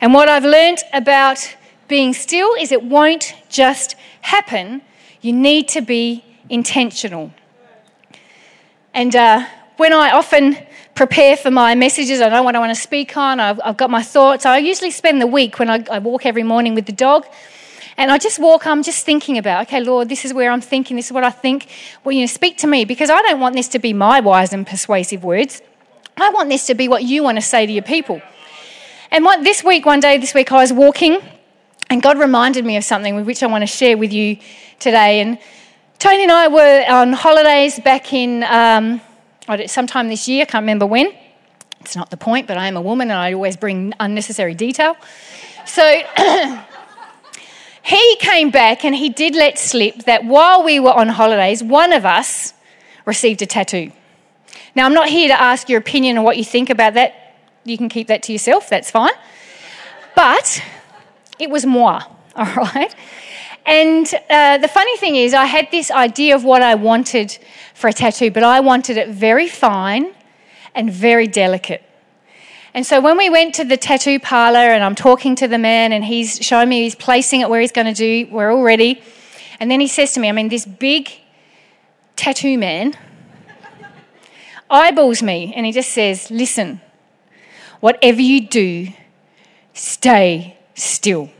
And 0.00 0.14
what 0.14 0.28
I've 0.28 0.44
learned 0.44 0.78
about 0.92 1.56
being 1.88 2.12
still 2.12 2.54
is 2.54 2.70
it 2.70 2.82
won't 2.82 3.34
just 3.48 3.96
happen, 4.20 4.82
you 5.20 5.32
need 5.32 5.68
to 5.68 5.80
be 5.80 6.24
intentional. 6.48 7.32
And 8.94 9.14
uh, 9.16 9.46
when 9.76 9.92
I 9.92 10.10
often 10.12 10.56
prepare 10.94 11.36
for 11.36 11.50
my 11.50 11.74
messages, 11.74 12.20
I 12.20 12.28
know 12.28 12.42
what 12.42 12.56
I 12.56 12.58
want 12.58 12.74
to 12.74 12.80
speak 12.80 13.16
on, 13.16 13.40
I've, 13.40 13.60
I've 13.64 13.76
got 13.76 13.90
my 13.90 14.02
thoughts. 14.02 14.44
I 14.44 14.58
usually 14.58 14.90
spend 14.90 15.20
the 15.20 15.26
week 15.26 15.58
when 15.58 15.70
I, 15.70 15.84
I 15.90 15.98
walk 15.98 16.26
every 16.26 16.42
morning 16.42 16.74
with 16.74 16.86
the 16.86 16.92
dog. 16.92 17.26
And 17.98 18.12
I 18.12 18.18
just 18.18 18.38
walk, 18.38 18.64
I'm 18.64 18.84
just 18.84 19.04
thinking 19.04 19.38
about, 19.38 19.66
okay, 19.66 19.80
Lord, 19.80 20.08
this 20.08 20.24
is 20.24 20.32
where 20.32 20.52
I'm 20.52 20.60
thinking, 20.60 20.96
this 20.96 21.06
is 21.06 21.12
what 21.12 21.24
I 21.24 21.30
think. 21.30 21.66
Well, 22.04 22.12
you 22.12 22.20
know, 22.20 22.26
speak 22.26 22.56
to 22.58 22.68
me 22.68 22.84
because 22.84 23.10
I 23.10 23.20
don't 23.22 23.40
want 23.40 23.56
this 23.56 23.66
to 23.70 23.80
be 23.80 23.92
my 23.92 24.20
wise 24.20 24.52
and 24.52 24.64
persuasive 24.64 25.24
words. 25.24 25.60
I 26.16 26.30
want 26.30 26.48
this 26.48 26.64
to 26.68 26.76
be 26.76 26.86
what 26.86 27.02
you 27.02 27.24
want 27.24 27.38
to 27.38 27.42
say 27.42 27.66
to 27.66 27.72
your 27.72 27.82
people. 27.82 28.22
And 29.10 29.24
what, 29.24 29.42
this 29.42 29.64
week, 29.64 29.84
one 29.84 29.98
day 29.98 30.16
this 30.16 30.32
week, 30.32 30.52
I 30.52 30.58
was 30.58 30.72
walking 30.72 31.20
and 31.90 32.00
God 32.00 32.18
reminded 32.18 32.64
me 32.64 32.76
of 32.76 32.84
something 32.84 33.16
with 33.16 33.26
which 33.26 33.42
I 33.42 33.46
want 33.48 33.62
to 33.62 33.66
share 33.66 33.98
with 33.98 34.12
you 34.12 34.36
today. 34.78 35.20
And 35.20 35.36
Tony 35.98 36.22
and 36.22 36.30
I 36.30 36.46
were 36.46 36.84
on 36.88 37.12
holidays 37.14 37.80
back 37.80 38.12
in 38.12 38.44
um, 38.44 39.00
sometime 39.66 40.08
this 40.08 40.28
year, 40.28 40.42
I 40.42 40.44
can't 40.44 40.62
remember 40.62 40.86
when. 40.86 41.12
It's 41.80 41.96
not 41.96 42.10
the 42.10 42.16
point, 42.16 42.46
but 42.46 42.56
I 42.56 42.68
am 42.68 42.76
a 42.76 42.80
woman 42.80 43.10
and 43.10 43.18
I 43.18 43.32
always 43.32 43.56
bring 43.56 43.92
unnecessary 43.98 44.54
detail. 44.54 44.96
So 45.66 45.82
He 47.82 48.16
came 48.16 48.50
back 48.50 48.84
and 48.84 48.94
he 48.94 49.08
did 49.08 49.34
let 49.34 49.58
slip 49.58 50.04
that 50.04 50.24
while 50.24 50.62
we 50.62 50.78
were 50.80 50.92
on 50.92 51.08
holidays, 51.08 51.62
one 51.62 51.92
of 51.92 52.04
us 52.04 52.54
received 53.06 53.40
a 53.42 53.46
tattoo. 53.46 53.92
Now, 54.74 54.86
I'm 54.86 54.94
not 54.94 55.08
here 55.08 55.28
to 55.28 55.40
ask 55.40 55.68
your 55.68 55.78
opinion 55.78 56.18
on 56.18 56.24
what 56.24 56.36
you 56.36 56.44
think 56.44 56.70
about 56.70 56.94
that. 56.94 57.36
You 57.64 57.78
can 57.78 57.88
keep 57.88 58.08
that 58.08 58.22
to 58.24 58.32
yourself, 58.32 58.68
that's 58.68 58.90
fine. 58.90 59.12
But 60.14 60.62
it 61.38 61.50
was 61.50 61.64
moi, 61.64 62.02
all 62.36 62.54
right? 62.54 62.94
And 63.66 64.06
uh, 64.30 64.58
the 64.58 64.68
funny 64.68 64.96
thing 64.96 65.16
is, 65.16 65.34
I 65.34 65.44
had 65.44 65.68
this 65.70 65.90
idea 65.90 66.34
of 66.34 66.44
what 66.44 66.62
I 66.62 66.74
wanted 66.74 67.38
for 67.74 67.88
a 67.88 67.92
tattoo, 67.92 68.30
but 68.30 68.42
I 68.42 68.60
wanted 68.60 68.96
it 68.96 69.08
very 69.08 69.48
fine 69.48 70.14
and 70.74 70.90
very 70.90 71.26
delicate. 71.26 71.87
And 72.74 72.84
so 72.84 73.00
when 73.00 73.16
we 73.16 73.30
went 73.30 73.54
to 73.56 73.64
the 73.64 73.76
tattoo 73.76 74.18
parlor 74.18 74.58
and 74.58 74.84
I'm 74.84 74.94
talking 74.94 75.34
to 75.36 75.48
the 75.48 75.58
man 75.58 75.92
and 75.92 76.04
he's 76.04 76.38
showing 76.44 76.68
me 76.68 76.82
he's 76.82 76.94
placing 76.94 77.40
it 77.40 77.48
where 77.48 77.60
he's 77.60 77.72
going 77.72 77.86
to 77.86 77.94
do, 77.94 78.28
we're 78.30 78.52
all 78.52 78.62
ready. 78.62 79.02
And 79.58 79.70
then 79.70 79.80
he 79.80 79.88
says 79.88 80.12
to 80.12 80.20
me, 80.20 80.28
I 80.28 80.32
mean, 80.32 80.48
this 80.48 80.66
big 80.66 81.10
tattoo 82.16 82.58
man 82.58 82.96
eyeballs 84.70 85.22
me 85.22 85.52
and 85.56 85.64
he 85.64 85.72
just 85.72 85.92
says, 85.92 86.30
Listen, 86.30 86.80
whatever 87.80 88.20
you 88.20 88.46
do, 88.46 88.88
stay 89.72 90.58
still. 90.74 91.30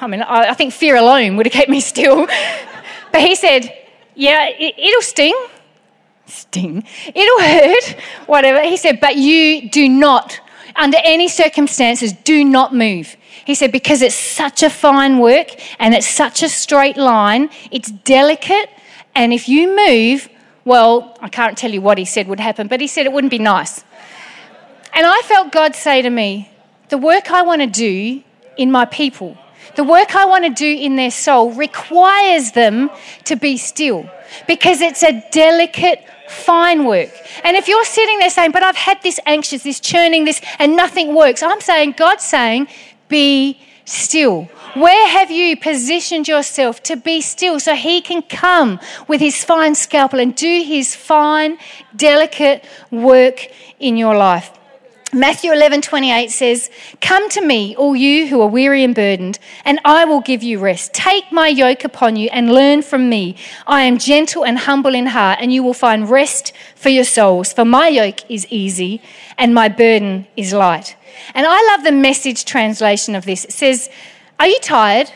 I 0.00 0.06
mean, 0.06 0.22
I, 0.22 0.54
think 0.54 0.72
fear 0.72 0.96
alone 0.96 1.36
would 1.36 1.46
have 1.46 1.52
kept 1.52 1.68
me 1.68 1.80
still. 1.80 2.26
but 3.12 3.20
he 3.20 3.34
said, 3.34 3.72
Yeah, 4.14 4.48
it, 4.48 4.74
it'll 4.78 5.02
sting. 5.02 5.46
Sting. 6.26 6.84
It'll 7.14 7.40
hurt, 7.40 7.96
whatever. 8.26 8.62
He 8.62 8.76
said, 8.76 9.00
But 9.00 9.16
you 9.16 9.68
do 9.70 9.88
not 9.88 10.40
under 10.80 10.98
any 11.04 11.28
circumstances, 11.28 12.12
do 12.12 12.42
not 12.42 12.74
move. 12.74 13.16
He 13.44 13.54
said, 13.54 13.70
because 13.70 14.00
it's 14.00 14.14
such 14.14 14.62
a 14.62 14.70
fine 14.70 15.18
work 15.18 15.48
and 15.78 15.94
it's 15.94 16.08
such 16.08 16.42
a 16.42 16.48
straight 16.48 16.96
line, 16.96 17.50
it's 17.70 17.90
delicate, 17.90 18.70
and 19.14 19.32
if 19.32 19.48
you 19.48 19.76
move, 19.76 20.28
well, 20.64 21.16
I 21.20 21.28
can't 21.28 21.56
tell 21.56 21.70
you 21.70 21.82
what 21.82 21.98
he 21.98 22.04
said 22.04 22.28
would 22.28 22.40
happen, 22.40 22.66
but 22.66 22.80
he 22.80 22.86
said 22.86 23.04
it 23.04 23.12
wouldn't 23.12 23.30
be 23.30 23.38
nice. 23.38 23.84
And 24.94 25.06
I 25.06 25.20
felt 25.24 25.52
God 25.52 25.74
say 25.74 26.00
to 26.02 26.10
me, 26.10 26.50
the 26.88 26.98
work 26.98 27.30
I 27.30 27.42
want 27.42 27.60
to 27.60 27.66
do 27.66 28.22
in 28.56 28.72
my 28.72 28.86
people, 28.86 29.36
the 29.76 29.84
work 29.84 30.16
I 30.16 30.24
want 30.24 30.44
to 30.44 30.50
do 30.50 30.66
in 30.66 30.96
their 30.96 31.10
soul 31.10 31.52
requires 31.52 32.52
them 32.52 32.90
to 33.24 33.36
be 33.36 33.56
still 33.56 34.08
because 34.46 34.80
it's 34.80 35.02
a 35.02 35.24
delicate 35.30 36.04
fine 36.30 36.84
work. 36.84 37.10
And 37.44 37.56
if 37.56 37.68
you're 37.68 37.84
sitting 37.84 38.18
there 38.18 38.30
saying, 38.30 38.52
But 38.52 38.62
I've 38.62 38.76
had 38.76 39.02
this 39.02 39.18
anxious, 39.26 39.62
this 39.64 39.80
churning, 39.80 40.24
this, 40.24 40.40
and 40.58 40.76
nothing 40.76 41.14
works, 41.14 41.42
I'm 41.42 41.60
saying, 41.60 41.94
God's 41.96 42.24
saying, 42.24 42.68
Be 43.08 43.60
still. 43.84 44.44
Where 44.74 45.08
have 45.08 45.30
you 45.30 45.56
positioned 45.56 46.28
yourself 46.28 46.82
to 46.84 46.96
be 46.96 47.20
still 47.20 47.58
so 47.58 47.74
He 47.74 48.00
can 48.00 48.22
come 48.22 48.78
with 49.08 49.20
His 49.20 49.44
fine 49.44 49.74
scalpel 49.74 50.20
and 50.20 50.34
do 50.34 50.62
His 50.62 50.94
fine, 50.94 51.58
delicate 51.96 52.64
work 52.90 53.48
in 53.80 53.96
your 53.96 54.16
life? 54.16 54.52
Matthew 55.12 55.50
11, 55.50 55.82
28 55.82 56.30
says, 56.30 56.70
Come 57.00 57.28
to 57.30 57.44
me, 57.44 57.74
all 57.74 57.96
you 57.96 58.28
who 58.28 58.40
are 58.42 58.46
weary 58.46 58.84
and 58.84 58.94
burdened, 58.94 59.40
and 59.64 59.80
I 59.84 60.04
will 60.04 60.20
give 60.20 60.44
you 60.44 60.60
rest. 60.60 60.94
Take 60.94 61.32
my 61.32 61.48
yoke 61.48 61.82
upon 61.82 62.14
you 62.14 62.28
and 62.32 62.54
learn 62.54 62.82
from 62.82 63.08
me. 63.08 63.34
I 63.66 63.82
am 63.82 63.98
gentle 63.98 64.44
and 64.44 64.56
humble 64.56 64.94
in 64.94 65.06
heart, 65.06 65.40
and 65.40 65.52
you 65.52 65.64
will 65.64 65.74
find 65.74 66.08
rest 66.08 66.52
for 66.76 66.90
your 66.90 67.04
souls. 67.04 67.52
For 67.52 67.64
my 67.64 67.88
yoke 67.88 68.30
is 68.30 68.46
easy 68.50 69.02
and 69.36 69.52
my 69.52 69.68
burden 69.68 70.28
is 70.36 70.52
light. 70.52 70.94
And 71.34 71.44
I 71.44 71.60
love 71.74 71.82
the 71.82 71.92
message 71.92 72.44
translation 72.44 73.16
of 73.16 73.24
this. 73.24 73.44
It 73.44 73.52
says, 73.52 73.90
Are 74.38 74.46
you 74.46 74.60
tired? 74.60 75.10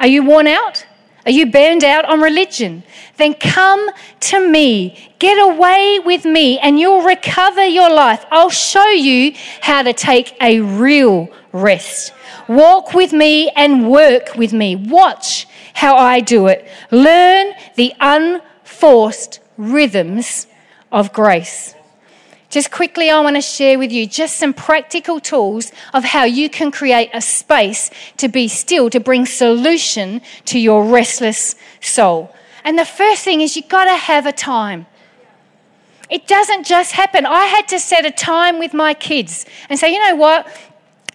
Are 0.00 0.06
you 0.06 0.24
worn 0.24 0.46
out? 0.46 0.86
Are 1.24 1.30
you 1.30 1.46
burned 1.46 1.84
out 1.84 2.04
on 2.04 2.20
religion? 2.20 2.82
Then 3.16 3.34
come 3.34 3.90
to 4.20 4.48
me. 4.48 5.14
Get 5.18 5.38
away 5.38 6.00
with 6.04 6.24
me 6.24 6.58
and 6.58 6.80
you'll 6.80 7.02
recover 7.02 7.64
your 7.64 7.90
life. 7.90 8.24
I'll 8.30 8.50
show 8.50 8.88
you 8.88 9.34
how 9.60 9.82
to 9.82 9.92
take 9.92 10.36
a 10.40 10.60
real 10.60 11.28
rest. 11.52 12.12
Walk 12.48 12.92
with 12.92 13.12
me 13.12 13.50
and 13.50 13.88
work 13.88 14.34
with 14.34 14.52
me. 14.52 14.74
Watch 14.74 15.46
how 15.74 15.96
I 15.96 16.20
do 16.20 16.48
it. 16.48 16.68
Learn 16.90 17.52
the 17.76 17.92
unforced 18.00 19.40
rhythms 19.56 20.48
of 20.90 21.12
grace. 21.12 21.74
Just 22.52 22.70
quickly, 22.70 23.08
I 23.08 23.18
want 23.20 23.36
to 23.36 23.40
share 23.40 23.78
with 23.78 23.90
you 23.90 24.06
just 24.06 24.36
some 24.36 24.52
practical 24.52 25.20
tools 25.20 25.72
of 25.94 26.04
how 26.04 26.24
you 26.24 26.50
can 26.50 26.70
create 26.70 27.08
a 27.14 27.20
space 27.22 27.90
to 28.18 28.28
be 28.28 28.46
still, 28.46 28.90
to 28.90 29.00
bring 29.00 29.24
solution 29.24 30.20
to 30.44 30.58
your 30.58 30.84
restless 30.84 31.54
soul. 31.80 32.30
And 32.62 32.78
the 32.78 32.84
first 32.84 33.24
thing 33.24 33.40
is 33.40 33.56
you've 33.56 33.70
got 33.70 33.86
to 33.86 33.96
have 33.96 34.26
a 34.26 34.32
time. 34.32 34.84
It 36.10 36.26
doesn't 36.26 36.66
just 36.66 36.92
happen. 36.92 37.24
I 37.24 37.46
had 37.46 37.68
to 37.68 37.78
set 37.78 38.04
a 38.04 38.10
time 38.10 38.58
with 38.58 38.74
my 38.74 38.92
kids 38.92 39.46
and 39.70 39.78
say, 39.78 39.90
you 39.90 39.98
know 39.98 40.16
what? 40.16 40.46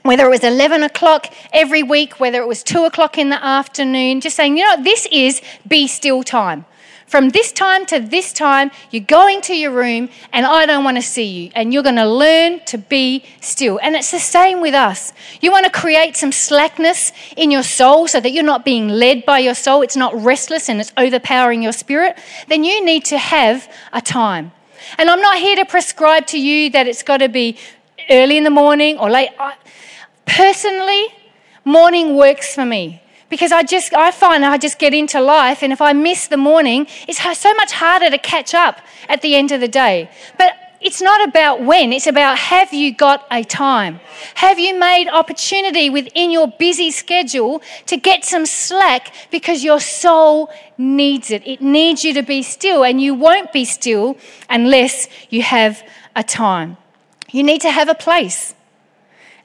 Whether 0.02 0.26
it 0.26 0.30
was 0.30 0.44
11 0.44 0.82
o'clock 0.82 1.32
every 1.54 1.84
week, 1.84 2.20
whether 2.20 2.42
it 2.42 2.48
was 2.48 2.64
2 2.64 2.86
o'clock 2.86 3.20
in 3.20 3.30
the 3.30 3.46
afternoon, 3.46 4.22
just 4.22 4.36
saying, 4.36 4.58
you 4.58 4.64
know, 4.64 4.82
this 4.82 5.08
is 5.12 5.44
be 5.68 5.86
still 5.86 6.24
time. 6.24 6.66
From 7.08 7.30
this 7.30 7.54
time 7.54 7.86
to 7.86 8.02
this 8.02 8.34
time, 8.34 8.70
you're 8.92 9.02
going 9.02 9.40
to 9.44 9.56
your 9.56 9.72
room 9.72 10.10
and 10.34 10.46
I 10.46 10.66
don't 10.66 10.84
want 10.84 10.98
to 10.98 11.02
see 11.02 11.24
you. 11.24 11.52
And 11.56 11.74
you're 11.74 11.84
going 11.84 11.96
to 11.96 12.06
learn 12.06 12.60
to 12.66 12.78
be 12.78 13.24
still. 13.40 13.80
And 13.82 13.96
it's 13.96 14.12
the 14.12 14.20
same 14.20 14.60
with 14.60 14.74
us. 14.74 15.14
You 15.40 15.50
want 15.52 15.66
to 15.66 15.72
create 15.72 16.18
some 16.18 16.34
slackness 16.34 17.14
in 17.38 17.50
your 17.50 17.64
soul 17.64 18.10
so 18.10 18.20
that 18.20 18.32
you're 18.32 18.44
not 18.44 18.66
being 18.66 18.90
led 18.90 19.26
by 19.26 19.40
your 19.40 19.56
soul, 19.56 19.84
it's 19.84 19.96
not 19.96 20.22
restless 20.22 20.68
and 20.68 20.82
it's 20.82 20.92
overpowering 20.98 21.64
your 21.64 21.72
spirit. 21.72 22.18
Then 22.50 22.66
you 22.66 22.84
need 22.84 23.06
to 23.06 23.18
have 23.18 23.72
a 23.94 24.02
time. 24.02 24.52
And 24.98 25.10
I'm 25.10 25.22
not 25.22 25.38
here 25.38 25.56
to 25.56 25.66
prescribe 25.66 26.28
to 26.28 26.40
you 26.40 26.70
that 26.72 26.88
it's 26.88 27.04
got 27.04 27.18
to 27.18 27.30
be 27.30 27.58
early 28.10 28.38
in 28.38 28.44
the 28.44 28.50
morning 28.50 29.00
or 29.00 29.10
late. 29.10 29.30
Personally, 30.26 31.08
morning 31.64 32.18
works 32.18 32.54
for 32.54 32.66
me 32.66 33.02
because 33.30 33.52
I 33.52 33.64
just 33.64 33.94
I 33.94 34.12
find 34.12 34.46
I 34.46 34.58
just 34.58 34.80
get 34.80 34.94
into 34.94 35.20
life 35.22 35.64
and 35.64 35.74
if 35.74 35.82
I 35.82 35.94
miss 35.94 36.28
the 36.28 36.38
morning 36.38 36.88
it's 37.08 37.22
so 37.38 37.54
much 37.56 37.74
harder 37.74 38.10
to 38.10 38.18
catch 38.18 38.54
up 38.54 38.80
at 39.10 39.22
the 39.22 39.36
end 39.36 39.52
of 39.52 39.62
the 39.62 39.68
day. 39.68 40.10
But 40.38 40.54
it's 40.80 41.02
not 41.02 41.28
about 41.28 41.64
when 41.64 41.92
it's 41.92 42.08
about 42.08 42.38
have 42.38 42.74
you 42.74 42.94
got 42.94 43.26
a 43.32 43.44
time? 43.44 44.00
Have 44.36 44.60
you 44.60 44.78
made 44.80 45.08
opportunity 45.10 45.90
within 45.90 46.30
your 46.32 46.48
busy 46.48 46.92
schedule 46.92 47.62
to 47.88 47.98
get 47.98 48.24
some 48.24 48.46
slack 48.46 49.14
because 49.32 49.64
your 49.64 49.80
soul 49.80 50.50
needs 50.78 51.32
it? 51.32 51.46
It 51.48 51.62
needs 51.62 52.04
you 52.04 52.14
to 52.14 52.22
be 52.22 52.44
still 52.44 52.84
and 52.84 53.02
you 53.02 53.16
won't 53.16 53.52
be 53.52 53.66
still 53.66 54.18
unless 54.50 55.08
you 55.30 55.42
have 55.42 55.84
a 56.16 56.24
time. 56.24 56.78
You 57.32 57.44
need 57.44 57.62
to 57.62 57.72
have 57.72 57.90
a 57.90 57.96
place 57.96 58.54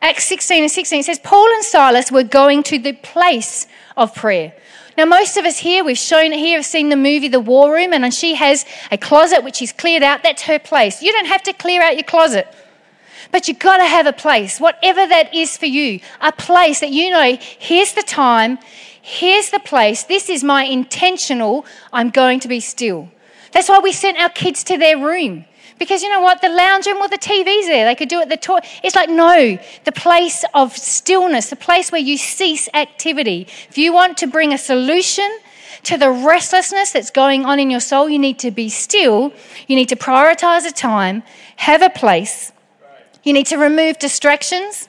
Acts 0.02 0.24
16 0.24 0.64
and 0.64 0.70
16 0.70 1.04
says, 1.04 1.20
Paul 1.20 1.46
and 1.54 1.62
Silas 1.62 2.10
were 2.10 2.24
going 2.24 2.64
to 2.64 2.78
the 2.80 2.92
place 2.92 3.68
of 3.96 4.12
prayer. 4.14 4.52
Now, 4.98 5.04
most 5.04 5.36
of 5.36 5.44
us 5.44 5.58
here, 5.58 5.84
we've 5.84 5.96
shown 5.96 6.32
here, 6.32 6.58
have 6.58 6.66
seen 6.66 6.88
the 6.88 6.96
movie 6.96 7.28
The 7.28 7.40
War 7.40 7.72
Room, 7.72 7.92
and 7.94 8.12
she 8.12 8.34
has 8.34 8.66
a 8.90 8.98
closet 8.98 9.44
which 9.44 9.56
she's 9.56 9.72
cleared 9.72 10.02
out. 10.02 10.24
That's 10.24 10.42
her 10.42 10.58
place. 10.58 11.02
You 11.02 11.12
don't 11.12 11.26
have 11.26 11.44
to 11.44 11.52
clear 11.52 11.82
out 11.82 11.94
your 11.94 12.02
closet. 12.02 12.52
But 13.30 13.46
you've 13.46 13.60
got 13.60 13.78
to 13.78 13.86
have 13.86 14.06
a 14.06 14.12
place, 14.12 14.58
whatever 14.58 15.06
that 15.06 15.32
is 15.32 15.56
for 15.56 15.66
you, 15.66 16.00
a 16.20 16.32
place 16.32 16.80
that 16.80 16.90
you 16.90 17.10
know, 17.10 17.38
here's 17.40 17.94
the 17.94 18.02
time, 18.02 18.58
here's 19.00 19.50
the 19.50 19.60
place, 19.60 20.02
this 20.02 20.28
is 20.28 20.42
my 20.42 20.64
intentional, 20.64 21.64
I'm 21.92 22.10
going 22.10 22.40
to 22.40 22.48
be 22.48 22.58
still. 22.58 23.08
That's 23.52 23.68
why 23.68 23.78
we 23.78 23.92
sent 23.92 24.18
our 24.18 24.28
kids 24.28 24.64
to 24.64 24.76
their 24.76 24.98
room. 24.98 25.46
Because 25.82 26.00
you 26.00 26.10
know 26.10 26.20
what? 26.20 26.40
The 26.40 26.48
lounge 26.48 26.86
room, 26.86 27.00
well, 27.00 27.08
the 27.08 27.18
TV's 27.18 27.66
there. 27.66 27.84
They 27.84 27.96
could 27.96 28.08
do 28.08 28.20
it 28.20 28.28
the 28.28 28.36
toy. 28.36 28.60
It's 28.84 28.94
like, 28.94 29.10
no, 29.10 29.58
the 29.82 29.90
place 29.90 30.44
of 30.54 30.76
stillness, 30.76 31.50
the 31.50 31.56
place 31.56 31.90
where 31.90 32.00
you 32.00 32.16
cease 32.16 32.68
activity. 32.72 33.48
If 33.68 33.76
you 33.76 33.92
want 33.92 34.16
to 34.18 34.28
bring 34.28 34.52
a 34.52 34.58
solution 34.58 35.28
to 35.82 35.98
the 35.98 36.08
restlessness 36.08 36.92
that's 36.92 37.10
going 37.10 37.44
on 37.44 37.58
in 37.58 37.68
your 37.68 37.80
soul, 37.80 38.08
you 38.08 38.20
need 38.20 38.38
to 38.38 38.52
be 38.52 38.68
still. 38.68 39.32
You 39.66 39.74
need 39.74 39.88
to 39.88 39.96
prioritize 39.96 40.64
a 40.64 40.70
time, 40.70 41.24
have 41.56 41.82
a 41.82 41.90
place. 41.90 42.52
You 43.24 43.32
need 43.32 43.46
to 43.46 43.56
remove 43.56 43.98
distractions. 43.98 44.88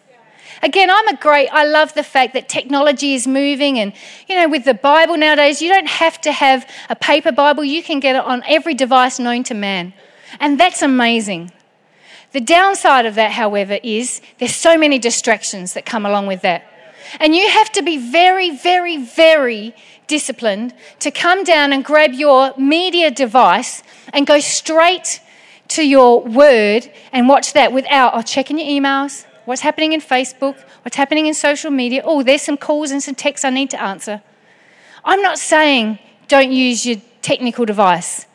Again, 0.61 0.91
I'm 0.91 1.07
a 1.07 1.17
great, 1.17 1.49
I 1.49 1.65
love 1.65 1.95
the 1.95 2.03
fact 2.03 2.35
that 2.35 2.47
technology 2.47 3.15
is 3.15 3.25
moving. 3.25 3.79
And, 3.79 3.93
you 4.27 4.35
know, 4.35 4.47
with 4.47 4.63
the 4.63 4.75
Bible 4.75 5.17
nowadays, 5.17 5.59
you 5.59 5.69
don't 5.69 5.89
have 5.89 6.21
to 6.21 6.31
have 6.31 6.69
a 6.87 6.95
paper 6.95 7.31
Bible. 7.31 7.63
You 7.63 7.81
can 7.81 7.99
get 7.99 8.15
it 8.15 8.23
on 8.23 8.43
every 8.47 8.75
device 8.75 9.17
known 9.17 9.43
to 9.45 9.55
man. 9.55 9.93
And 10.39 10.59
that's 10.59 10.81
amazing. 10.81 11.51
The 12.31 12.41
downside 12.41 13.05
of 13.05 13.15
that, 13.15 13.33
however, 13.33 13.79
is 13.83 14.21
there's 14.39 14.55
so 14.55 14.77
many 14.77 14.97
distractions 14.97 15.73
that 15.73 15.85
come 15.85 16.05
along 16.05 16.27
with 16.27 16.41
that. 16.41 16.65
And 17.19 17.35
you 17.35 17.47
have 17.47 17.71
to 17.73 17.83
be 17.83 17.97
very, 17.97 18.49
very, 18.49 18.97
very 18.97 19.75
disciplined 20.07 20.73
to 20.99 21.11
come 21.11 21.43
down 21.43 21.71
and 21.73 21.85
grab 21.85 22.13
your 22.13 22.53
media 22.57 23.11
device 23.11 23.83
and 24.11 24.25
go 24.25 24.39
straight 24.39 25.21
to 25.69 25.87
your 25.87 26.21
word 26.21 26.91
and 27.11 27.29
watch 27.29 27.53
that 27.53 27.71
without 27.71 28.13
oh, 28.15 28.21
checking 28.21 28.57
your 28.57 28.67
emails, 28.67 29.25
what's 29.45 29.61
happening 29.61 29.93
in 29.93 30.01
Facebook, 30.01 30.57
what's 30.83 30.97
happening 30.97 31.27
in 31.27 31.33
social 31.33 31.71
media. 31.71 32.01
Oh, 32.03 32.23
there's 32.23 32.41
some 32.41 32.57
calls 32.57 32.91
and 32.91 33.01
some 33.01 33.15
texts 33.15 33.45
I 33.45 33.49
need 33.49 33.69
to 33.71 33.81
answer. 33.81 34.21
I'm 35.05 35.21
not 35.21 35.37
saying 35.37 35.99
don't 36.27 36.51
use 36.51 36.85
your 36.85 36.97
technical 37.21 37.65
device. 37.65 38.25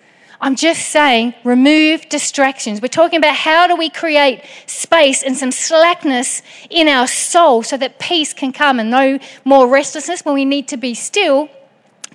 I'm 0.40 0.54
just 0.54 0.88
saying 0.90 1.34
remove 1.42 2.08
distractions. 2.08 2.80
We're 2.80 2.88
talking 2.88 3.18
about 3.18 3.34
how 3.34 3.66
do 3.66 3.76
we 3.76 3.90
create 3.90 4.42
space 4.66 5.22
and 5.22 5.36
some 5.36 5.50
slackness 5.50 6.42
in 6.70 6.86
our 6.86 7.06
soul 7.08 7.62
so 7.62 7.76
that 7.76 7.98
peace 7.98 8.32
can 8.32 8.52
come 8.52 8.78
and 8.78 8.90
no 8.90 9.18
more 9.44 9.68
restlessness 9.68 10.24
when 10.24 10.34
we 10.34 10.44
need 10.44 10.68
to 10.68 10.76
be 10.76 10.94
still. 10.94 11.48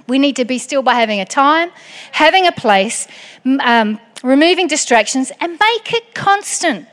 We 0.07 0.19
need 0.19 0.36
to 0.38 0.45
be 0.45 0.57
still 0.57 0.81
by 0.81 0.95
having 0.95 1.19
a 1.19 1.25
time, 1.25 1.71
having 2.13 2.47
a 2.47 2.51
place, 2.51 3.07
um, 3.45 3.99
removing 4.23 4.67
distractions, 4.67 5.31
and 5.39 5.51
make 5.51 5.93
it 5.93 6.13
constant. 6.13 6.88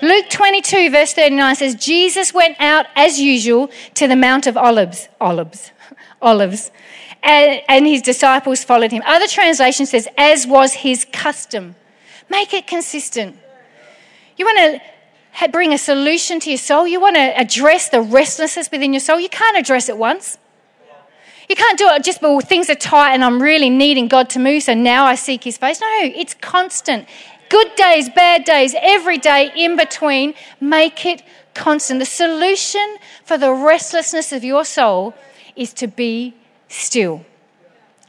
Luke 0.00 0.26
22, 0.30 0.90
verse 0.90 1.12
39 1.12 1.56
says, 1.56 1.74
Jesus 1.74 2.32
went 2.32 2.56
out 2.60 2.86
as 2.94 3.18
usual 3.18 3.70
to 3.94 4.06
the 4.06 4.16
Mount 4.16 4.46
of 4.46 4.56
Olives. 4.56 5.08
Olives. 5.20 5.72
Olives 6.22 6.70
and, 7.22 7.62
and 7.68 7.86
his 7.86 8.02
disciples 8.02 8.64
followed 8.64 8.92
him. 8.92 9.02
Other 9.06 9.26
translation 9.26 9.86
says, 9.86 10.08
as 10.16 10.46
was 10.46 10.72
his 10.72 11.06
custom. 11.12 11.74
Make 12.30 12.52
it 12.54 12.66
consistent. 12.66 13.36
You 14.36 14.44
want 14.44 14.82
to 15.38 15.48
bring 15.50 15.72
a 15.72 15.78
solution 15.78 16.40
to 16.40 16.50
your 16.50 16.58
soul? 16.58 16.86
You 16.86 17.00
want 17.00 17.16
to 17.16 17.38
address 17.38 17.88
the 17.88 18.00
restlessness 18.00 18.70
within 18.70 18.92
your 18.92 19.00
soul? 19.00 19.18
You 19.18 19.28
can't 19.28 19.56
address 19.56 19.88
it 19.88 19.96
once. 19.96 20.38
You 21.48 21.56
can't 21.56 21.78
do 21.78 21.88
it 21.88 22.04
just, 22.04 22.20
but 22.20 22.40
things 22.42 22.68
are 22.68 22.74
tight 22.74 23.14
and 23.14 23.24
I'm 23.24 23.40
really 23.40 23.70
needing 23.70 24.06
God 24.06 24.28
to 24.30 24.38
move, 24.38 24.64
so 24.64 24.74
now 24.74 25.06
I 25.06 25.14
seek 25.14 25.44
his 25.44 25.56
face. 25.56 25.80
No, 25.80 25.88
it's 26.02 26.34
constant. 26.34 27.08
Good 27.48 27.74
days, 27.74 28.10
bad 28.10 28.44
days, 28.44 28.74
every 28.78 29.16
day 29.16 29.50
in 29.56 29.76
between. 29.76 30.34
Make 30.60 31.06
it 31.06 31.22
constant. 31.54 32.00
The 32.00 32.06
solution 32.06 32.98
for 33.24 33.38
the 33.38 33.52
restlessness 33.52 34.32
of 34.32 34.44
your 34.44 34.66
soul 34.66 35.14
is 35.56 35.72
to 35.74 35.86
be 35.86 36.34
still. 36.68 37.24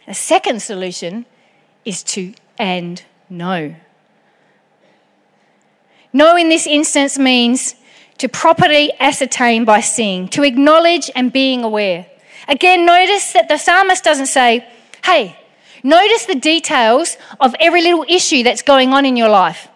The 0.06 0.13
second 0.13 0.62
solution 0.62 1.26
is 1.86 2.04
to 2.04 2.34
and 2.58 3.02
know. 3.30 3.76
Know 6.12 6.36
in 6.36 6.50
this 6.50 6.67
instance 6.67 7.17
means 7.17 7.76
to 8.17 8.28
properly 8.28 8.91
ascertain 9.00 9.63
by 9.63 9.80
seeing, 9.80 10.28
to 10.30 10.43
acknowledge 10.43 11.10
and 11.15 11.32
being 11.32 11.63
aware. 11.63 12.06
Again, 12.48 12.86
notice 12.86 13.32
that 13.34 13.48
the 13.48 13.58
psalmist 13.58 14.04
doesn't 14.04 14.26
say, 14.26 14.67
hey, 15.06 15.38
notice 15.84 16.26
the 16.26 16.36
details 16.36 17.15
of 17.39 17.56
every 17.60 17.82
little 17.82 18.06
issue 18.10 18.43
that's 18.43 18.62
going 18.62 18.89
on 18.89 19.06
in 19.06 19.15
your 19.15 19.30
life. 19.30 19.68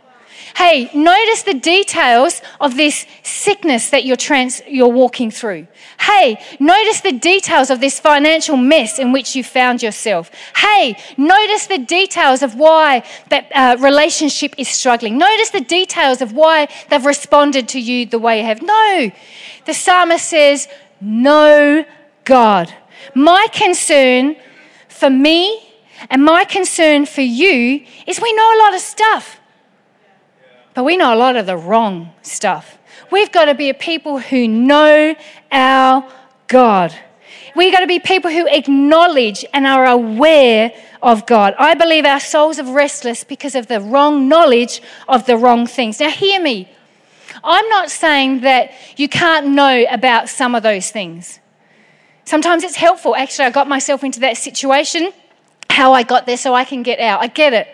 Hey, 0.56 0.89
notice 0.94 1.44
the 1.44 1.56
details 1.56 2.42
of 2.62 2.78
this 2.78 3.08
sickness 3.24 3.89
that 3.89 4.06
you're, 4.06 4.16
trans- 4.16 4.62
you're 4.68 4.88
walking 4.88 5.32
through. 5.32 5.68
Hey, 6.00 6.39
notice 6.60 7.02
the 7.02 7.12
details 7.12 7.72
of 7.72 7.80
this 7.80 8.00
financial 8.00 8.56
mess 8.56 9.00
in 9.00 9.12
which 9.12 9.36
you 9.36 9.44
found 9.44 9.82
yourself. 9.82 10.30
Hey, 10.56 10.96
notice 11.18 11.66
the 11.66 11.80
details 11.80 12.44
of 12.44 12.56
why 12.56 13.04
that 13.30 13.52
uh, 13.54 13.78
relationship 13.80 14.54
is 14.58 14.68
struggling. 14.68 15.18
Notice 15.18 15.50
the 15.50 15.62
details 15.62 16.22
of 16.22 16.34
why 16.34 16.68
they've 16.89 17.06
responded 17.06 17.68
to 17.70 17.80
you 17.80 18.06
the 18.06 18.20
way 18.20 18.39
you 18.39 18.46
have. 18.46 18.62
No, 18.62 19.12
the 19.66 19.74
psalmist 19.74 20.28
says, 20.28 20.68
No, 21.02 21.84
God. 22.26 22.74
My 23.16 23.48
concern 23.52 24.36
for 24.88 25.10
me 25.10 25.74
and 26.10 26.24
my 26.24 26.46
concern 26.46 27.06
for 27.06 27.22
you 27.22 27.86
is 28.06 28.22
we 28.22 28.34
know 28.34 28.56
a 28.56 28.60
lot 28.60 28.74
of 28.76 28.82
stuff. 28.82 29.39
But 30.74 30.86
we 30.86 30.98
know 30.98 31.14
a 31.14 31.18
lot 31.18 31.36
of 31.36 31.46
the 31.46 31.58
wrong 31.58 32.14
stuff. 32.22 32.78
We've 33.12 33.32
got 33.32 33.46
to 33.46 33.54
be 33.54 33.70
a 33.70 33.74
people 33.74 34.20
who 34.20 34.48
know 34.48 35.16
our 35.52 36.12
God. 36.48 36.94
We've 37.56 37.72
got 37.72 37.82
to 37.82 37.88
be 37.88 38.00
people 38.00 38.32
who 38.32 38.48
acknowledge 38.48 39.46
and 39.54 39.68
are 39.68 39.86
aware 39.86 40.74
of 41.02 41.26
God. 41.28 41.54
I 41.60 41.76
believe 41.76 42.06
our 42.06 42.20
souls 42.20 42.58
are 42.58 42.74
restless 42.74 43.24
because 43.24 43.54
of 43.54 43.68
the 43.68 43.80
wrong 43.80 44.28
knowledge 44.28 44.82
of 45.08 45.26
the 45.28 45.38
wrong 45.38 45.68
things. 45.68 46.00
Now, 46.00 46.10
hear 46.10 46.42
me. 46.42 46.70
I'm 47.44 47.68
not 47.70 47.92
saying 47.92 48.42
that 48.42 48.72
you 48.98 49.10
can't 49.10 49.50
know 49.50 49.86
about 49.90 50.30
some 50.30 50.56
of 50.56 50.64
those 50.64 50.90
things. 50.90 51.40
Sometimes 52.26 52.64
it's 52.64 52.78
helpful. 52.78 53.16
Actually, 53.16 53.46
I 53.46 53.52
got 53.52 53.68
myself 53.68 54.04
into 54.04 54.22
that 54.22 54.38
situation, 54.38 55.12
how 55.70 55.94
I 55.94 56.04
got 56.04 56.26
there 56.26 56.38
so 56.38 56.54
I 56.54 56.64
can 56.64 56.82
get 56.84 57.00
out. 57.00 57.22
I 57.22 57.28
get 57.28 57.54
it. 57.54 57.68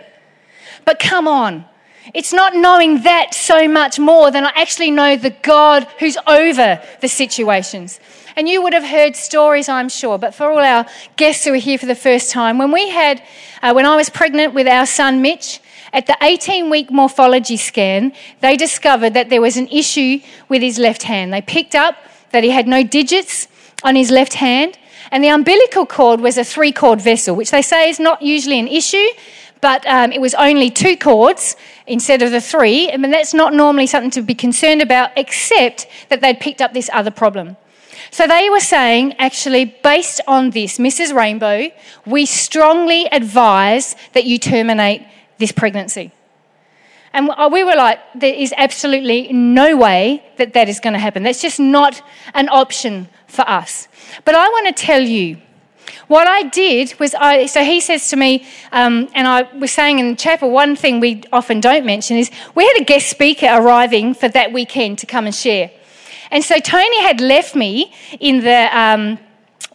But 0.86 1.00
come 1.00 1.28
on. 1.28 1.66
It's 2.14 2.34
not 2.34 2.56
knowing 2.56 3.04
that 3.04 3.34
so 3.34 3.68
much 3.68 4.00
more 4.00 4.32
than 4.32 4.46
I 4.46 4.52
actually 4.56 4.90
know 4.90 5.16
the 5.16 5.30
God 5.30 5.88
who's 6.00 6.18
over 6.26 6.82
the 7.02 7.08
situations. 7.08 8.00
And 8.36 8.50
you 8.50 8.64
would 8.64 8.74
have 8.74 8.84
heard 8.84 9.16
stories, 9.16 9.70
I'm 9.70 9.90
sure, 9.90 10.18
but 10.18 10.34
for 10.34 10.50
all 10.50 10.60
our 10.60 10.86
guests 11.18 11.46
who 11.46 11.54
are 11.54 11.58
here 11.58 11.78
for 11.78 11.86
the 11.86 11.96
first 11.96 12.32
time, 12.32 12.58
when 12.58 12.72
we 12.72 12.90
had, 12.90 13.22
uh, 13.62 13.74
when 13.74 13.86
I 13.86 13.96
was 13.96 14.10
pregnant 14.10 14.54
with 14.54 14.68
our 14.68 14.86
son 14.86 15.22
Mitch, 15.22 15.60
at 15.92 16.06
the 16.06 16.18
18 16.22 16.70
week 16.70 16.92
morphology 16.92 17.58
scan, 17.58 18.14
they 18.42 18.56
discovered 18.56 19.14
that 19.14 19.30
there 19.30 19.42
was 19.42 19.58
an 19.58 19.68
issue 19.68 20.20
with 20.48 20.62
his 20.62 20.78
left 20.78 21.04
hand. 21.04 21.34
They 21.34 21.42
picked 21.42 21.76
up 21.76 21.96
that 22.32 22.44
he 22.44 22.52
had 22.52 22.68
no 22.68 22.84
digits 22.84 23.48
on 23.84 23.96
his 23.96 24.12
left 24.12 24.36
hand, 24.36 24.78
and 25.12 25.24
the 25.24 25.30
umbilical 25.30 25.86
cord 25.86 26.22
was 26.22 26.38
a 26.38 26.44
three 26.44 26.72
cord 26.72 27.02
vessel, 27.02 27.36
which 27.36 27.52
they 27.52 27.62
say 27.62 27.90
is 27.90 28.00
not 28.00 28.22
usually 28.22 28.60
an 28.60 28.68
issue, 28.68 29.08
but 29.62 29.86
um, 29.86 30.12
it 30.12 30.22
was 30.22 30.34
only 30.36 30.70
two 30.70 30.96
cords 30.96 31.56
instead 31.86 32.22
of 32.22 32.32
the 32.32 32.42
three. 32.42 32.92
I 32.92 32.98
mean, 32.98 33.12
that's 33.12 33.34
not 33.34 33.54
normally 33.54 33.88
something 33.88 34.12
to 34.12 34.22
be 34.22 34.36
concerned 34.36 34.82
about, 34.82 35.12
except 35.18 35.88
that 36.10 36.22
they'd 36.22 36.40
picked 36.40 36.62
up 36.62 36.74
this 36.74 36.90
other 36.94 37.12
problem. 37.12 37.58
So 38.12 38.26
they 38.26 38.50
were 38.50 38.60
saying, 38.60 39.14
actually, 39.20 39.66
based 39.66 40.22
on 40.28 40.52
this, 40.52 40.78
Mrs. 40.78 41.14
Rainbow, 41.14 41.70
we 42.06 42.26
strongly 42.26 43.06
advise 43.06 43.96
that 44.14 44.26
you 44.26 44.38
terminate 44.40 45.06
this 45.38 45.52
pregnancy. 45.52 46.12
And 47.14 47.32
we 47.52 47.64
were 47.64 47.76
like, 47.76 48.00
there 48.16 48.34
is 48.34 48.54
absolutely 48.56 49.34
no 49.34 49.76
way 49.76 50.24
that 50.38 50.54
that 50.54 50.70
is 50.70 50.80
going 50.80 50.94
to 50.94 51.00
happen. 51.00 51.24
That's 51.24 51.42
just 51.42 51.60
not 51.60 52.02
an 52.34 52.50
option 52.50 53.10
for 53.28 53.48
us. 53.50 53.88
But 54.26 54.36
I 54.36 54.48
want 54.48 54.68
to 54.68 54.74
tell 54.84 55.02
you, 55.02 55.38
what 56.10 56.28
I 56.28 56.44
did 56.44 57.00
was, 57.00 57.14
I, 57.14 57.46
so 57.46 57.64
he 57.64 57.80
says 57.80 58.10
to 58.10 58.16
me, 58.16 58.46
um, 58.72 59.08
and 59.14 59.28
I 59.28 59.44
was 59.58 59.72
saying 59.72 60.00
in 60.00 60.10
the 60.10 60.16
chapel, 60.16 60.50
one 60.50 60.76
thing 60.76 61.00
we 61.00 61.24
often 61.32 61.60
don't 61.60 61.86
mention 61.86 62.18
is 62.18 62.32
we 62.56 62.66
had 62.66 62.82
a 62.82 62.84
guest 62.84 63.10
speaker 63.10 63.46
arriving 63.46 64.16
for 64.16 64.28
that 64.28 64.52
weekend 64.52 64.98
to 65.00 65.06
come 65.06 65.26
and 65.26 65.36
share. 65.36 65.70
And 66.32 66.44
so 66.44 66.60
Tony 66.60 67.02
had 67.04 67.22
left 67.22 67.56
me 67.56 67.94
in 68.20 68.42
the 68.44 68.70
um, 68.76 69.20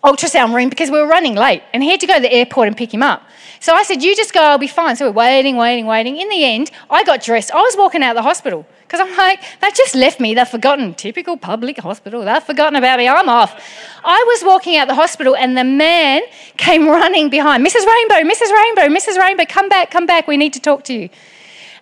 ultrasound 0.04 0.54
room 0.54 0.68
because 0.68 0.90
we 0.90 1.00
were 1.00 1.06
running 1.06 1.34
late, 1.34 1.62
and 1.72 1.82
he 1.82 1.90
had 1.90 2.00
to 2.00 2.06
go 2.06 2.14
to 2.14 2.20
the 2.20 2.32
airport 2.32 2.68
and 2.68 2.76
pick 2.76 2.92
him 2.92 3.02
up. 3.02 3.22
So 3.60 3.74
I 3.74 3.82
said, 3.82 4.02
You 4.02 4.14
just 4.14 4.34
go, 4.34 4.42
I'll 4.42 4.58
be 4.58 4.66
fine. 4.66 4.94
So 4.96 5.06
we're 5.06 5.12
waiting, 5.12 5.56
waiting, 5.56 5.86
waiting. 5.86 6.18
In 6.18 6.28
the 6.28 6.44
end, 6.44 6.70
I 6.90 7.02
got 7.02 7.22
dressed. 7.22 7.50
I 7.52 7.60
was 7.62 7.74
walking 7.76 8.02
out 8.02 8.10
of 8.10 8.16
the 8.16 8.22
hospital. 8.22 8.66
Because 8.86 9.00
I'm 9.00 9.16
like, 9.16 9.40
they've 9.60 9.74
just 9.74 9.94
left 9.94 10.20
me. 10.20 10.34
They've 10.34 10.46
forgotten. 10.46 10.94
Typical 10.94 11.36
public 11.36 11.78
hospital. 11.78 12.24
They've 12.24 12.42
forgotten 12.42 12.76
about 12.76 12.98
me. 12.98 13.08
I'm 13.08 13.28
off. 13.28 13.60
I 14.04 14.22
was 14.28 14.44
walking 14.44 14.76
out 14.76 14.86
the 14.86 14.94
hospital 14.94 15.34
and 15.34 15.56
the 15.56 15.64
man 15.64 16.22
came 16.58 16.86
running 16.88 17.30
behind. 17.30 17.66
Mrs. 17.66 17.86
Rainbow, 17.86 18.30
Mrs. 18.30 18.52
Rainbow, 18.52 18.82
Mrs. 18.94 19.18
Rainbow, 19.18 19.44
come 19.48 19.68
back, 19.68 19.90
come 19.90 20.06
back. 20.06 20.28
We 20.28 20.36
need 20.36 20.52
to 20.52 20.60
talk 20.60 20.84
to 20.84 20.94
you. 20.94 21.08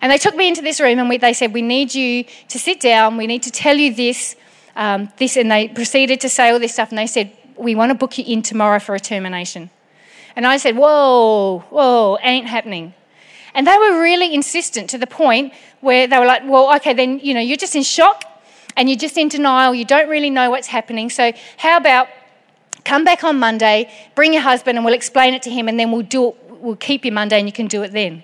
And 0.01 0.11
they 0.11 0.17
took 0.17 0.35
me 0.35 0.47
into 0.47 0.61
this 0.61 0.79
room 0.79 0.99
and 0.99 1.07
we, 1.07 1.17
they 1.17 1.33
said, 1.33 1.53
We 1.53 1.61
need 1.61 1.93
you 1.93 2.23
to 2.47 2.57
sit 2.57 2.79
down. 2.79 3.17
We 3.17 3.27
need 3.27 3.43
to 3.43 3.51
tell 3.51 3.75
you 3.75 3.93
this, 3.93 4.35
um, 4.75 5.09
this. 5.17 5.37
And 5.37 5.51
they 5.51 5.67
proceeded 5.67 6.21
to 6.21 6.29
say 6.29 6.49
all 6.49 6.59
this 6.59 6.73
stuff. 6.73 6.89
And 6.89 6.97
they 6.97 7.07
said, 7.07 7.31
We 7.57 7.75
want 7.75 7.91
to 7.91 7.95
book 7.95 8.17
you 8.17 8.25
in 8.27 8.41
tomorrow 8.41 8.79
for 8.79 8.95
a 8.95 8.99
termination. 8.99 9.69
And 10.35 10.47
I 10.47 10.57
said, 10.57 10.75
Whoa, 10.75 11.63
whoa, 11.69 12.17
ain't 12.21 12.47
happening. 12.47 12.93
And 13.53 13.67
they 13.67 13.77
were 13.77 14.01
really 14.01 14.33
insistent 14.33 14.89
to 14.91 14.97
the 14.97 15.07
point 15.07 15.53
where 15.81 16.07
they 16.07 16.17
were 16.17 16.25
like, 16.25 16.43
well, 16.45 16.75
okay, 16.77 16.93
then, 16.93 17.19
you 17.19 17.33
know, 17.33 17.39
you're 17.39 17.57
just 17.57 17.75
in 17.75 17.83
shock 17.83 18.23
and 18.75 18.89
you're 18.89 18.97
just 18.97 19.17
in 19.17 19.27
denial. 19.27 19.75
You 19.75 19.85
don't 19.85 20.09
really 20.09 20.29
know 20.29 20.49
what's 20.49 20.67
happening. 20.67 21.09
So, 21.09 21.31
how 21.57 21.77
about 21.77 22.07
come 22.83 23.03
back 23.03 23.23
on 23.23 23.39
Monday, 23.39 23.91
bring 24.15 24.33
your 24.33 24.41
husband, 24.41 24.77
and 24.77 24.83
we'll 24.83 24.95
explain 24.95 25.33
it 25.33 25.41
to 25.43 25.49
him, 25.49 25.67
and 25.67 25.79
then 25.79 25.91
we'll 25.91 26.01
do 26.01 26.29
it, 26.29 26.35
we'll 26.49 26.75
keep 26.75 27.05
you 27.05 27.11
Monday 27.11 27.37
and 27.37 27.47
you 27.47 27.53
can 27.53 27.67
do 27.67 27.83
it 27.83 27.91
then. 27.91 28.23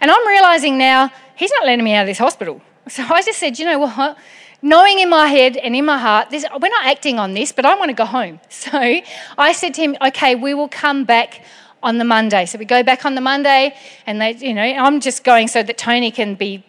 And 0.00 0.10
I'm 0.10 0.26
realizing 0.26 0.78
now 0.78 1.12
he's 1.36 1.50
not 1.52 1.66
letting 1.66 1.84
me 1.84 1.94
out 1.94 2.02
of 2.02 2.06
this 2.06 2.18
hospital. 2.18 2.60
So 2.88 3.04
I 3.04 3.22
just 3.22 3.38
said, 3.38 3.58
you 3.58 3.66
know 3.66 3.78
what? 3.78 4.16
Knowing 4.62 4.98
in 4.98 5.08
my 5.08 5.26
head 5.26 5.56
and 5.56 5.74
in 5.74 5.84
my 5.84 5.96
heart, 5.96 6.28
this, 6.30 6.44
we're 6.60 6.68
not 6.68 6.84
acting 6.84 7.18
on 7.18 7.32
this, 7.32 7.50
but 7.50 7.64
I 7.64 7.74
want 7.76 7.88
to 7.88 7.94
go 7.94 8.04
home. 8.04 8.40
So 8.50 9.00
I 9.38 9.52
said 9.52 9.74
to 9.74 9.80
him, 9.80 9.96
okay, 10.08 10.34
we 10.34 10.52
will 10.54 10.68
come 10.68 11.04
back 11.04 11.42
on 11.82 11.96
the 11.96 12.04
Monday. 12.04 12.44
So 12.44 12.58
we 12.58 12.66
go 12.66 12.82
back 12.82 13.06
on 13.06 13.14
the 13.14 13.20
Monday, 13.22 13.74
and 14.06 14.20
they, 14.20 14.34
you 14.34 14.52
know, 14.52 14.62
I'm 14.62 15.00
just 15.00 15.24
going 15.24 15.48
so 15.48 15.62
that 15.62 15.78
Tony 15.78 16.10
can 16.10 16.34
be 16.34 16.62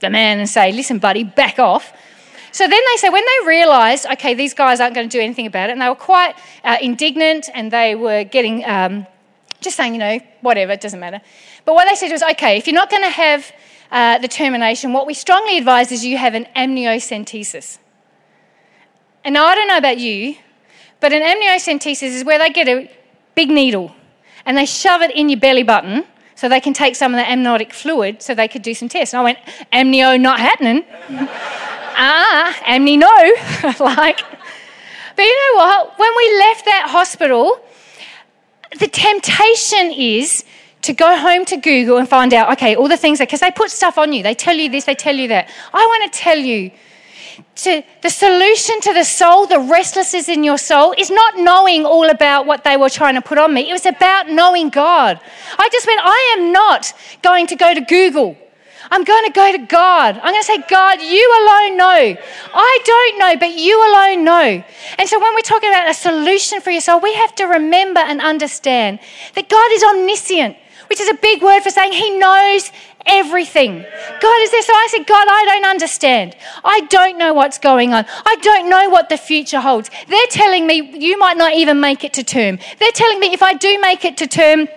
the 0.00 0.10
man 0.10 0.38
and 0.38 0.48
say, 0.48 0.72
listen, 0.72 0.98
buddy, 0.98 1.24
back 1.24 1.58
off. 1.58 1.92
So 2.52 2.68
then 2.68 2.80
they 2.90 2.96
say, 2.96 3.08
when 3.08 3.24
they 3.24 3.46
realised, 3.46 4.06
okay, 4.12 4.34
these 4.34 4.54
guys 4.54 4.78
aren't 4.80 4.94
going 4.94 5.08
to 5.08 5.18
do 5.18 5.22
anything 5.22 5.46
about 5.46 5.70
it, 5.70 5.72
and 5.72 5.80
they 5.80 5.88
were 5.88 5.94
quite 5.94 6.34
uh, 6.64 6.76
indignant 6.80 7.48
and 7.54 7.70
they 7.70 7.94
were 7.94 8.24
getting, 8.24 8.64
um, 8.64 9.06
just 9.60 9.76
saying, 9.76 9.94
you 9.94 9.98
know, 9.98 10.18
whatever, 10.42 10.72
it 10.72 10.80
doesn't 10.80 11.00
matter. 11.00 11.20
But 11.64 11.74
what 11.74 11.88
they 11.88 11.94
said 11.94 12.12
was, 12.12 12.22
okay, 12.22 12.58
if 12.58 12.66
you're 12.66 12.74
not 12.74 12.90
going 12.90 13.02
to 13.02 13.10
have 13.10 13.52
uh, 13.90 14.18
the 14.18 14.28
termination, 14.28 14.92
what 14.92 15.06
we 15.06 15.14
strongly 15.14 15.58
advise 15.58 15.92
is 15.92 16.04
you 16.04 16.18
have 16.18 16.34
an 16.34 16.46
amniocentesis. 16.56 17.78
And 19.24 19.34
now 19.34 19.46
I 19.46 19.54
don't 19.54 19.68
know 19.68 19.78
about 19.78 19.98
you, 19.98 20.36
but 21.00 21.12
an 21.12 21.22
amniocentesis 21.22 22.02
is 22.02 22.24
where 22.24 22.38
they 22.38 22.50
get 22.50 22.68
a 22.68 22.90
big 23.34 23.50
needle 23.50 23.94
and 24.44 24.56
they 24.56 24.66
shove 24.66 25.02
it 25.02 25.10
in 25.10 25.28
your 25.28 25.40
belly 25.40 25.62
button 25.62 26.04
so 26.36 26.48
they 26.48 26.60
can 26.60 26.72
take 26.72 26.94
some 26.94 27.14
of 27.14 27.18
the 27.18 27.28
amniotic 27.28 27.72
fluid 27.72 28.22
so 28.22 28.34
they 28.34 28.48
could 28.48 28.62
do 28.62 28.74
some 28.74 28.88
tests. 28.88 29.14
And 29.14 29.20
I 29.20 29.24
went, 29.24 29.38
amnio 29.72 30.20
not 30.20 30.38
happening. 30.38 30.84
ah, 31.96 32.54
amni 32.64 32.98
no. 32.98 33.84
like, 33.84 34.20
but 35.16 35.22
you 35.22 35.54
know 35.54 35.58
what? 35.58 35.98
When 35.98 36.10
we 36.16 36.38
left 36.38 36.64
that 36.66 36.86
hospital, 36.88 37.58
the 38.78 38.86
temptation 38.86 39.92
is 39.92 40.44
to 40.86 40.92
go 40.92 41.16
home 41.16 41.44
to 41.46 41.56
Google 41.56 41.98
and 41.98 42.08
find 42.08 42.32
out, 42.32 42.50
okay, 42.54 42.74
all 42.74 42.88
the 42.88 42.96
things 42.96 43.18
that, 43.18 43.28
because 43.28 43.40
they 43.40 43.50
put 43.50 43.70
stuff 43.70 43.98
on 43.98 44.12
you. 44.12 44.22
They 44.22 44.34
tell 44.34 44.56
you 44.56 44.68
this, 44.68 44.84
they 44.84 44.94
tell 44.94 45.14
you 45.14 45.28
that. 45.28 45.48
I 45.72 45.84
want 45.84 46.12
to 46.12 46.18
tell 46.18 46.38
you 46.38 46.70
to 47.56 47.82
the 48.02 48.10
solution 48.10 48.80
to 48.80 48.92
the 48.94 49.04
soul, 49.04 49.46
the 49.46 49.60
restlessness 49.60 50.28
in 50.28 50.44
your 50.44 50.58
soul, 50.58 50.94
is 50.96 51.10
not 51.10 51.36
knowing 51.36 51.84
all 51.84 52.08
about 52.08 52.46
what 52.46 52.64
they 52.64 52.76
were 52.76 52.88
trying 52.88 53.14
to 53.14 53.20
put 53.20 53.38
on 53.38 53.52
me. 53.52 53.68
It 53.68 53.72
was 53.72 53.86
about 53.86 54.28
knowing 54.28 54.68
God. 54.70 55.20
I 55.58 55.68
just 55.70 55.86
went, 55.86 56.00
I 56.02 56.36
am 56.38 56.52
not 56.52 56.92
going 57.22 57.46
to 57.48 57.56
go 57.56 57.74
to 57.74 57.80
Google. 57.80 58.36
I'm 58.90 59.04
going 59.04 59.24
to 59.24 59.32
go 59.32 59.52
to 59.52 59.58
God. 59.58 60.16
I'm 60.16 60.32
going 60.32 60.40
to 60.40 60.44
say, 60.44 60.62
God, 60.68 61.00
you 61.02 61.26
alone 61.40 61.76
know. 61.76 62.16
I 62.54 62.78
don't 62.84 63.18
know, 63.18 63.36
but 63.36 63.58
you 63.58 63.76
alone 63.90 64.24
know. 64.24 64.64
And 64.98 65.08
so 65.08 65.18
when 65.18 65.34
we're 65.34 65.40
talking 65.40 65.70
about 65.70 65.90
a 65.90 65.94
solution 65.94 66.60
for 66.60 66.70
your 66.70 66.80
soul, 66.80 67.00
we 67.00 67.14
have 67.14 67.34
to 67.36 67.44
remember 67.46 68.00
and 68.00 68.20
understand 68.20 69.00
that 69.34 69.48
God 69.48 69.72
is 69.72 69.82
omniscient, 69.82 70.56
which 70.88 71.00
is 71.00 71.08
a 71.08 71.14
big 71.14 71.42
word 71.42 71.60
for 71.60 71.70
saying 71.70 71.92
He 71.92 72.18
knows 72.18 72.70
everything. 73.06 73.78
God 74.20 74.42
is 74.42 74.50
there. 74.50 74.62
So 74.62 74.72
I 74.72 74.88
said, 74.90 75.06
God, 75.06 75.26
I 75.30 75.44
don't 75.46 75.70
understand. 75.70 76.36
I 76.64 76.80
don't 76.90 77.18
know 77.18 77.32
what's 77.32 77.58
going 77.58 77.94
on. 77.94 78.04
I 78.24 78.36
don't 78.36 78.68
know 78.68 78.90
what 78.90 79.08
the 79.08 79.16
future 79.16 79.60
holds. 79.60 79.90
They're 80.08 80.26
telling 80.30 80.66
me 80.66 80.98
you 80.98 81.18
might 81.18 81.36
not 81.36 81.54
even 81.54 81.80
make 81.80 82.04
it 82.04 82.12
to 82.14 82.24
term. 82.24 82.58
They're 82.78 82.92
telling 82.92 83.20
me 83.20 83.32
if 83.32 83.42
I 83.42 83.54
do 83.54 83.80
make 83.80 84.04
it 84.04 84.16
to 84.18 84.26
term, 84.26 84.68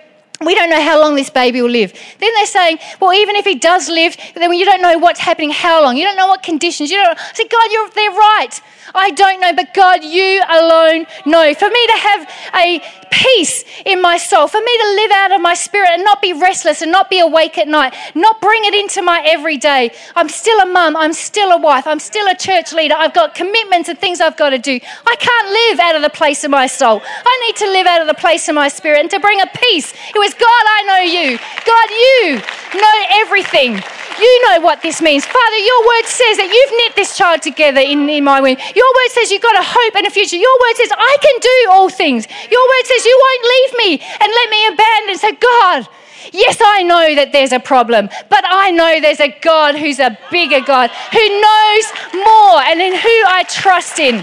we 0.44 0.54
don't 0.54 0.70
know 0.70 0.80
how 0.80 0.98
long 0.98 1.16
this 1.16 1.28
baby 1.28 1.60
will 1.60 1.70
live. 1.70 1.92
Then 2.18 2.32
they're 2.34 2.46
saying, 2.46 2.78
well, 2.98 3.12
even 3.12 3.36
if 3.36 3.44
he 3.44 3.56
does 3.56 3.90
live, 3.90 4.16
then 4.34 4.50
you 4.54 4.64
don't 4.64 4.80
know 4.80 4.96
what's 4.96 5.20
happening, 5.20 5.50
how 5.50 5.82
long. 5.82 5.98
You 5.98 6.04
don't 6.04 6.16
know 6.16 6.28
what 6.28 6.42
conditions. 6.42 6.90
You 6.90 6.96
don't. 6.96 7.18
I 7.18 7.32
said, 7.34 7.50
God, 7.50 7.70
you're, 7.70 7.90
they're 7.90 8.10
right. 8.10 8.60
I 8.94 9.10
don't 9.10 9.40
know, 9.40 9.52
but 9.52 9.72
God, 9.74 10.04
you 10.04 10.42
alone 10.48 11.06
know. 11.26 11.54
For 11.54 11.68
me 11.68 11.86
to 11.86 11.98
have 11.98 12.30
a 12.54 12.82
peace 13.10 13.64
in 13.84 14.00
my 14.00 14.16
soul, 14.16 14.46
for 14.48 14.60
me 14.60 14.78
to 14.78 14.86
live 14.94 15.10
out 15.12 15.32
of 15.32 15.40
my 15.40 15.54
spirit 15.54 15.90
and 15.92 16.04
not 16.04 16.22
be 16.22 16.32
restless 16.32 16.82
and 16.82 16.90
not 16.90 17.10
be 17.10 17.18
awake 17.18 17.58
at 17.58 17.68
night, 17.68 17.94
not 18.14 18.40
bring 18.40 18.64
it 18.64 18.74
into 18.74 19.02
my 19.02 19.22
everyday. 19.24 19.90
I'm 20.16 20.28
still 20.28 20.58
a 20.60 20.66
mum, 20.66 20.96
I'm 20.96 21.12
still 21.12 21.50
a 21.50 21.58
wife, 21.58 21.86
I'm 21.86 22.00
still 22.00 22.28
a 22.28 22.34
church 22.34 22.72
leader. 22.72 22.94
I've 22.96 23.14
got 23.14 23.34
commitments 23.34 23.88
and 23.88 23.98
things 23.98 24.20
I've 24.20 24.36
got 24.36 24.50
to 24.50 24.58
do. 24.58 24.78
I 25.06 25.16
can't 25.16 25.48
live 25.48 25.80
out 25.80 25.96
of 25.96 26.02
the 26.02 26.10
place 26.10 26.44
of 26.44 26.50
my 26.50 26.66
soul. 26.66 27.02
I 27.04 27.46
need 27.46 27.56
to 27.56 27.66
live 27.70 27.86
out 27.86 28.00
of 28.00 28.06
the 28.06 28.14
place 28.14 28.48
of 28.48 28.54
my 28.54 28.68
spirit 28.68 29.00
and 29.00 29.10
to 29.10 29.20
bring 29.20 29.40
a 29.40 29.46
peace. 29.46 29.92
It 29.92 30.18
was 30.18 30.34
God, 30.34 30.64
I 30.66 30.82
know 30.86 31.00
you. 31.00 31.38
God, 31.64 31.90
you 31.90 32.80
know 32.80 33.04
everything. 33.22 33.99
You 34.20 34.34
know 34.44 34.60
what 34.60 34.82
this 34.82 35.00
means. 35.00 35.24
Father, 35.24 35.56
your 35.56 35.80
word 35.80 36.04
says 36.04 36.36
that 36.36 36.52
you've 36.52 36.74
knit 36.76 36.94
this 36.94 37.16
child 37.16 37.40
together 37.40 37.80
in, 37.80 38.08
in 38.08 38.22
my 38.22 38.40
womb. 38.40 38.56
Your 38.76 38.90
word 38.92 39.10
says 39.16 39.32
you've 39.32 39.40
got 39.40 39.56
a 39.56 39.64
hope 39.64 39.96
and 39.96 40.06
a 40.06 40.10
future. 40.10 40.36
Your 40.36 40.56
word 40.60 40.76
says 40.76 40.92
I 40.92 41.16
can 41.24 41.36
do 41.40 41.56
all 41.72 41.88
things. 41.88 42.28
Your 42.52 42.60
word 42.60 42.84
says 42.84 43.04
you 43.04 43.16
won't 43.16 43.44
leave 43.48 43.72
me 43.80 43.90
and 44.20 44.28
let 44.28 44.46
me 44.52 44.60
abandon. 44.68 45.16
So, 45.16 45.32
God, 45.40 45.88
Yes, 46.32 46.58
I 46.60 46.82
know 46.82 47.14
that 47.14 47.32
there's 47.32 47.52
a 47.52 47.58
problem, 47.58 48.08
but 48.28 48.44
I 48.46 48.70
know 48.70 49.00
there's 49.00 49.20
a 49.20 49.34
God 49.40 49.74
who's 49.74 49.98
a 49.98 50.16
bigger 50.30 50.60
God, 50.60 50.90
who 50.90 51.40
knows 51.40 51.86
more 52.12 52.60
and 52.60 52.80
in 52.80 52.92
who 52.92 53.16
I 53.26 53.44
trust 53.48 53.98
in. 53.98 54.22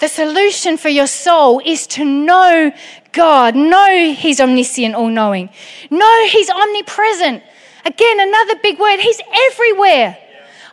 The 0.00 0.08
solution 0.08 0.76
for 0.76 0.88
your 0.88 1.06
soul 1.06 1.60
is 1.64 1.86
to 1.88 2.04
know 2.04 2.72
God, 3.12 3.54
know 3.56 4.14
He's 4.14 4.40
omniscient, 4.40 4.94
all 4.94 5.08
knowing, 5.08 5.50
know 5.90 6.26
He's 6.28 6.50
omnipresent. 6.50 7.42
Again, 7.84 8.20
another 8.20 8.54
big 8.62 8.78
word, 8.78 9.00
He's 9.00 9.20
everywhere. 9.52 10.18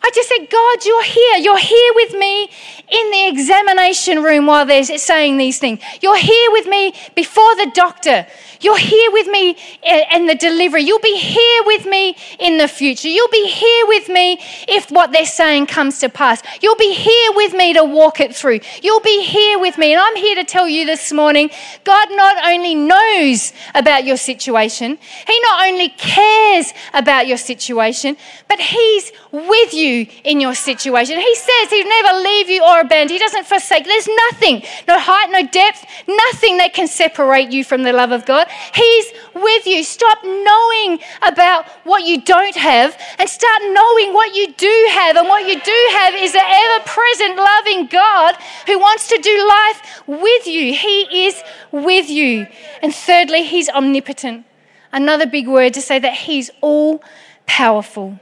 I 0.03 0.11
just 0.13 0.29
said, 0.29 0.49
God, 0.49 0.85
you're 0.85 1.03
here. 1.03 1.37
You're 1.39 1.57
here 1.57 1.91
with 1.95 2.13
me 2.13 2.43
in 2.43 3.11
the 3.11 3.27
examination 3.27 4.23
room 4.23 4.45
while 4.45 4.65
they're 4.65 4.83
saying 4.83 5.37
these 5.37 5.59
things. 5.59 5.81
You're 6.01 6.17
here 6.17 6.51
with 6.51 6.67
me 6.67 6.93
before 7.15 7.55
the 7.55 7.71
doctor. 7.73 8.27
You're 8.61 8.77
here 8.77 9.11
with 9.11 9.27
me 9.27 9.57
in 9.83 10.25
the 10.25 10.35
delivery. 10.35 10.83
You'll 10.83 10.99
be 10.99 11.17
here 11.17 11.63
with 11.65 11.85
me 11.85 12.15
in 12.39 12.57
the 12.57 12.67
future. 12.67 13.07
You'll 13.07 13.29
be 13.29 13.47
here 13.47 13.87
with 13.87 14.09
me 14.09 14.39
if 14.67 14.89
what 14.91 15.11
they're 15.11 15.25
saying 15.25 15.67
comes 15.67 15.99
to 15.99 16.09
pass. 16.09 16.41
You'll 16.61 16.75
be 16.75 16.93
here 16.93 17.31
with 17.35 17.53
me 17.53 17.73
to 17.73 17.83
walk 17.83 18.19
it 18.19 18.35
through. 18.35 18.59
You'll 18.81 19.01
be 19.01 19.23
here 19.23 19.59
with 19.59 19.77
me. 19.77 19.93
And 19.93 20.01
I'm 20.01 20.15
here 20.15 20.35
to 20.35 20.43
tell 20.43 20.67
you 20.67 20.85
this 20.85 21.11
morning 21.11 21.49
God 21.83 22.09
not 22.11 22.45
only 22.45 22.75
knows 22.75 23.53
about 23.75 24.05
your 24.05 24.17
situation, 24.17 24.97
He 25.27 25.39
not 25.41 25.67
only 25.67 25.89
cares 25.89 26.73
about 26.93 27.27
your 27.27 27.37
situation, 27.37 28.17
but 28.47 28.59
He's 28.59 29.11
with 29.31 29.73
you 29.73 30.07
in 30.23 30.39
your 30.39 30.55
situation. 30.55 31.19
He 31.19 31.35
says 31.35 31.69
He'll 31.69 31.87
never 31.87 32.19
leave 32.19 32.49
you 32.49 32.63
or 32.63 32.81
abandon. 32.81 33.13
He 33.13 33.19
doesn't 33.19 33.45
forsake. 33.45 33.85
There's 33.85 34.09
nothing, 34.31 34.63
no 34.87 34.97
height, 34.99 35.29
no 35.31 35.47
depth, 35.47 35.85
nothing 36.07 36.57
that 36.57 36.73
can 36.73 36.87
separate 36.87 37.51
you 37.51 37.63
from 37.63 37.83
the 37.83 37.93
love 37.93 38.11
of 38.11 38.25
God. 38.25 38.46
He's 38.73 39.05
with 39.33 39.65
you. 39.65 39.83
Stop 39.83 40.19
knowing 40.23 40.99
about 41.21 41.67
what 41.83 42.03
you 42.05 42.21
don't 42.21 42.55
have 42.55 42.99
and 43.19 43.29
start 43.29 43.61
knowing 43.63 44.13
what 44.13 44.35
you 44.35 44.53
do 44.53 44.87
have. 44.91 45.15
And 45.15 45.27
what 45.27 45.47
you 45.47 45.59
do 45.59 45.87
have 45.93 46.15
is 46.15 46.35
an 46.35 46.41
ever 46.43 46.83
present, 46.85 47.37
loving 47.37 47.87
God 47.87 48.35
who 48.65 48.79
wants 48.79 49.07
to 49.09 49.17
do 49.17 49.47
life 49.47 50.01
with 50.07 50.47
you. 50.47 50.73
He 50.73 51.25
is 51.27 51.41
with 51.71 52.09
you. 52.09 52.47
And 52.81 52.93
thirdly, 52.93 53.43
He's 53.43 53.69
omnipotent. 53.69 54.45
Another 54.91 55.25
big 55.25 55.47
word 55.47 55.73
to 55.73 55.81
say 55.81 55.99
that 55.99 56.13
He's 56.13 56.49
all 56.61 57.03
powerful. 57.45 58.19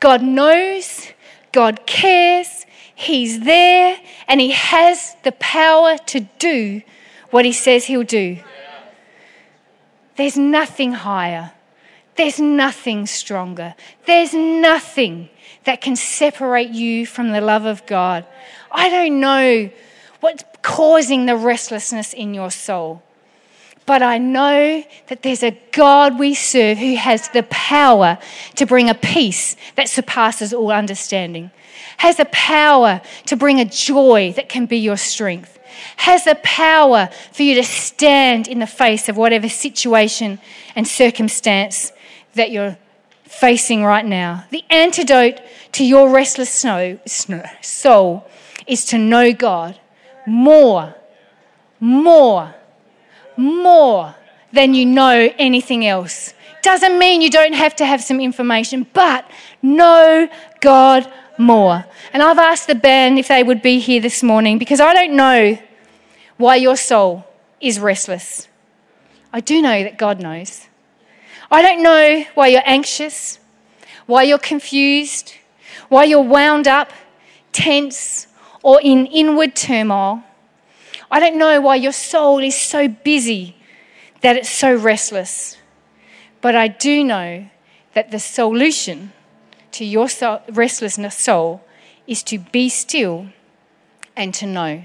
God 0.00 0.22
knows, 0.22 1.08
God 1.52 1.86
cares, 1.86 2.66
He's 2.94 3.40
there, 3.40 3.98
and 4.28 4.40
He 4.40 4.50
has 4.50 5.16
the 5.22 5.32
power 5.32 5.98
to 6.06 6.20
do 6.38 6.82
what 7.30 7.44
He 7.44 7.52
says 7.52 7.86
He'll 7.86 8.02
do. 8.02 8.38
There's 10.16 10.36
nothing 10.36 10.92
higher. 10.92 11.52
There's 12.16 12.40
nothing 12.40 13.06
stronger. 13.06 13.74
There's 14.06 14.32
nothing 14.32 15.28
that 15.64 15.80
can 15.80 15.96
separate 15.96 16.70
you 16.70 17.06
from 17.06 17.32
the 17.32 17.40
love 17.40 17.66
of 17.66 17.84
God. 17.86 18.26
I 18.70 18.88
don't 18.88 19.20
know 19.20 19.70
what's 20.20 20.44
causing 20.62 21.26
the 21.26 21.36
restlessness 21.36 22.14
in 22.14 22.32
your 22.32 22.50
soul, 22.50 23.02
but 23.84 24.02
I 24.02 24.18
know 24.18 24.82
that 25.08 25.22
there's 25.22 25.42
a 25.42 25.58
God 25.72 26.18
we 26.18 26.34
serve 26.34 26.78
who 26.78 26.96
has 26.96 27.28
the 27.28 27.44
power 27.44 28.18
to 28.54 28.66
bring 28.66 28.88
a 28.88 28.94
peace 28.94 29.56
that 29.76 29.88
surpasses 29.88 30.54
all 30.54 30.72
understanding, 30.72 31.50
has 31.98 32.16
the 32.16 32.24
power 32.26 33.02
to 33.26 33.36
bring 33.36 33.60
a 33.60 33.64
joy 33.64 34.32
that 34.36 34.48
can 34.48 34.66
be 34.66 34.78
your 34.78 34.96
strength 34.96 35.55
has 35.96 36.24
the 36.24 36.34
power 36.42 37.08
for 37.32 37.42
you 37.42 37.54
to 37.54 37.64
stand 37.64 38.48
in 38.48 38.58
the 38.58 38.66
face 38.66 39.08
of 39.08 39.16
whatever 39.16 39.48
situation 39.48 40.38
and 40.74 40.86
circumstance 40.86 41.92
that 42.34 42.50
you're 42.50 42.78
facing 43.24 43.84
right 43.84 44.04
now. 44.04 44.44
The 44.50 44.64
antidote 44.70 45.40
to 45.72 45.84
your 45.84 46.10
restless 46.10 46.50
snow, 46.50 46.98
soul 47.60 48.28
is 48.66 48.84
to 48.86 48.98
know 48.98 49.32
God 49.32 49.78
more, 50.26 50.94
more, 51.80 52.54
more 53.36 54.14
than 54.52 54.74
you 54.74 54.86
know 54.86 55.32
anything 55.38 55.86
else. 55.86 56.34
Doesn't 56.62 56.98
mean 56.98 57.20
you 57.20 57.30
don't 57.30 57.52
have 57.52 57.76
to 57.76 57.86
have 57.86 58.02
some 58.02 58.20
information, 58.20 58.86
but 58.92 59.30
know 59.62 60.28
God 60.60 61.10
more. 61.38 61.84
And 62.12 62.22
I've 62.22 62.38
asked 62.38 62.66
the 62.66 62.74
band 62.74 63.18
if 63.18 63.28
they 63.28 63.42
would 63.42 63.62
be 63.62 63.78
here 63.78 64.00
this 64.00 64.22
morning 64.22 64.58
because 64.58 64.80
I 64.80 64.92
don't 64.94 65.14
know 65.14 65.58
why 66.36 66.56
your 66.56 66.76
soul 66.76 67.24
is 67.60 67.80
restless. 67.80 68.48
I 69.32 69.40
do 69.40 69.60
know 69.60 69.82
that 69.82 69.98
God 69.98 70.20
knows. 70.20 70.68
I 71.50 71.62
don't 71.62 71.82
know 71.82 72.24
why 72.34 72.48
you're 72.48 72.62
anxious, 72.64 73.38
why 74.06 74.24
you're 74.24 74.38
confused, 74.38 75.34
why 75.88 76.04
you're 76.04 76.20
wound 76.22 76.66
up, 76.66 76.92
tense, 77.52 78.26
or 78.62 78.80
in 78.82 79.06
inward 79.06 79.54
turmoil. 79.54 80.22
I 81.10 81.20
don't 81.20 81.38
know 81.38 81.60
why 81.60 81.76
your 81.76 81.92
soul 81.92 82.38
is 82.38 82.60
so 82.60 82.88
busy 82.88 83.56
that 84.22 84.36
it's 84.36 84.50
so 84.50 84.74
restless. 84.74 85.56
But 86.40 86.56
I 86.56 86.68
do 86.68 87.04
know 87.04 87.48
that 87.94 88.10
the 88.10 88.18
solution 88.18 89.12
to 89.72 89.84
your 89.84 90.08
soul, 90.08 90.40
restlessness 90.48 91.16
soul 91.16 91.62
is 92.06 92.22
to 92.24 92.38
be 92.38 92.68
still 92.68 93.28
and 94.16 94.34
to 94.34 94.46
know. 94.46 94.84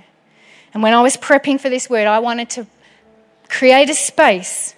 And 0.74 0.82
when 0.82 0.94
I 0.94 1.02
was 1.02 1.18
prepping 1.18 1.60
for 1.60 1.70
this 1.70 1.90
word, 1.90 2.08
I 2.08 2.20
wanted 2.20 2.50
to 2.52 2.68
create 3.50 3.90
a 3.90 3.94
space 3.94 4.76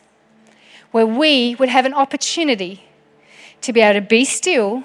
where 0.91 1.05
we 1.05 1.55
would 1.55 1.69
have 1.69 1.85
an 1.85 1.93
opportunity 1.93 2.83
to 3.61 3.73
be 3.73 3.81
able 3.81 3.99
to 3.99 4.05
be 4.05 4.25
still 4.25 4.83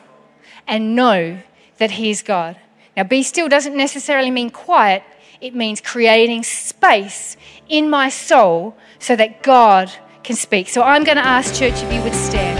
and 0.66 0.94
know 0.94 1.38
that 1.78 1.92
He 1.92 2.10
is 2.10 2.22
God. 2.22 2.56
Now, 2.96 3.04
be 3.04 3.22
still 3.22 3.48
doesn't 3.48 3.76
necessarily 3.76 4.30
mean 4.30 4.50
quiet, 4.50 5.02
it 5.40 5.54
means 5.54 5.80
creating 5.80 6.42
space 6.42 7.36
in 7.68 7.88
my 7.88 8.08
soul 8.08 8.76
so 8.98 9.14
that 9.16 9.42
God 9.42 9.92
can 10.24 10.36
speak. 10.36 10.68
So 10.68 10.82
I'm 10.82 11.04
going 11.04 11.16
to 11.16 11.24
ask, 11.24 11.54
church, 11.54 11.74
if 11.74 11.92
you 11.92 12.02
would 12.02 12.14
stand. 12.14 12.58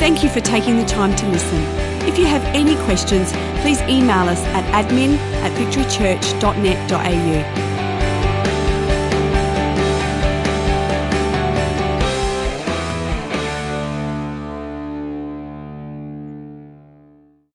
Thank 0.00 0.22
you 0.22 0.28
for 0.28 0.40
taking 0.40 0.78
the 0.78 0.86
time 0.86 1.14
to 1.16 1.28
listen. 1.28 1.79
If 2.08 2.18
you 2.18 2.26
have 2.26 2.42
any 2.54 2.76
questions, 2.84 3.32
please 3.62 3.80
email 3.82 4.28
us 4.28 4.40
at 4.54 4.64
admin 4.72 5.16
at 5.42 5.52
victorychurch.net.au. 5.52 7.69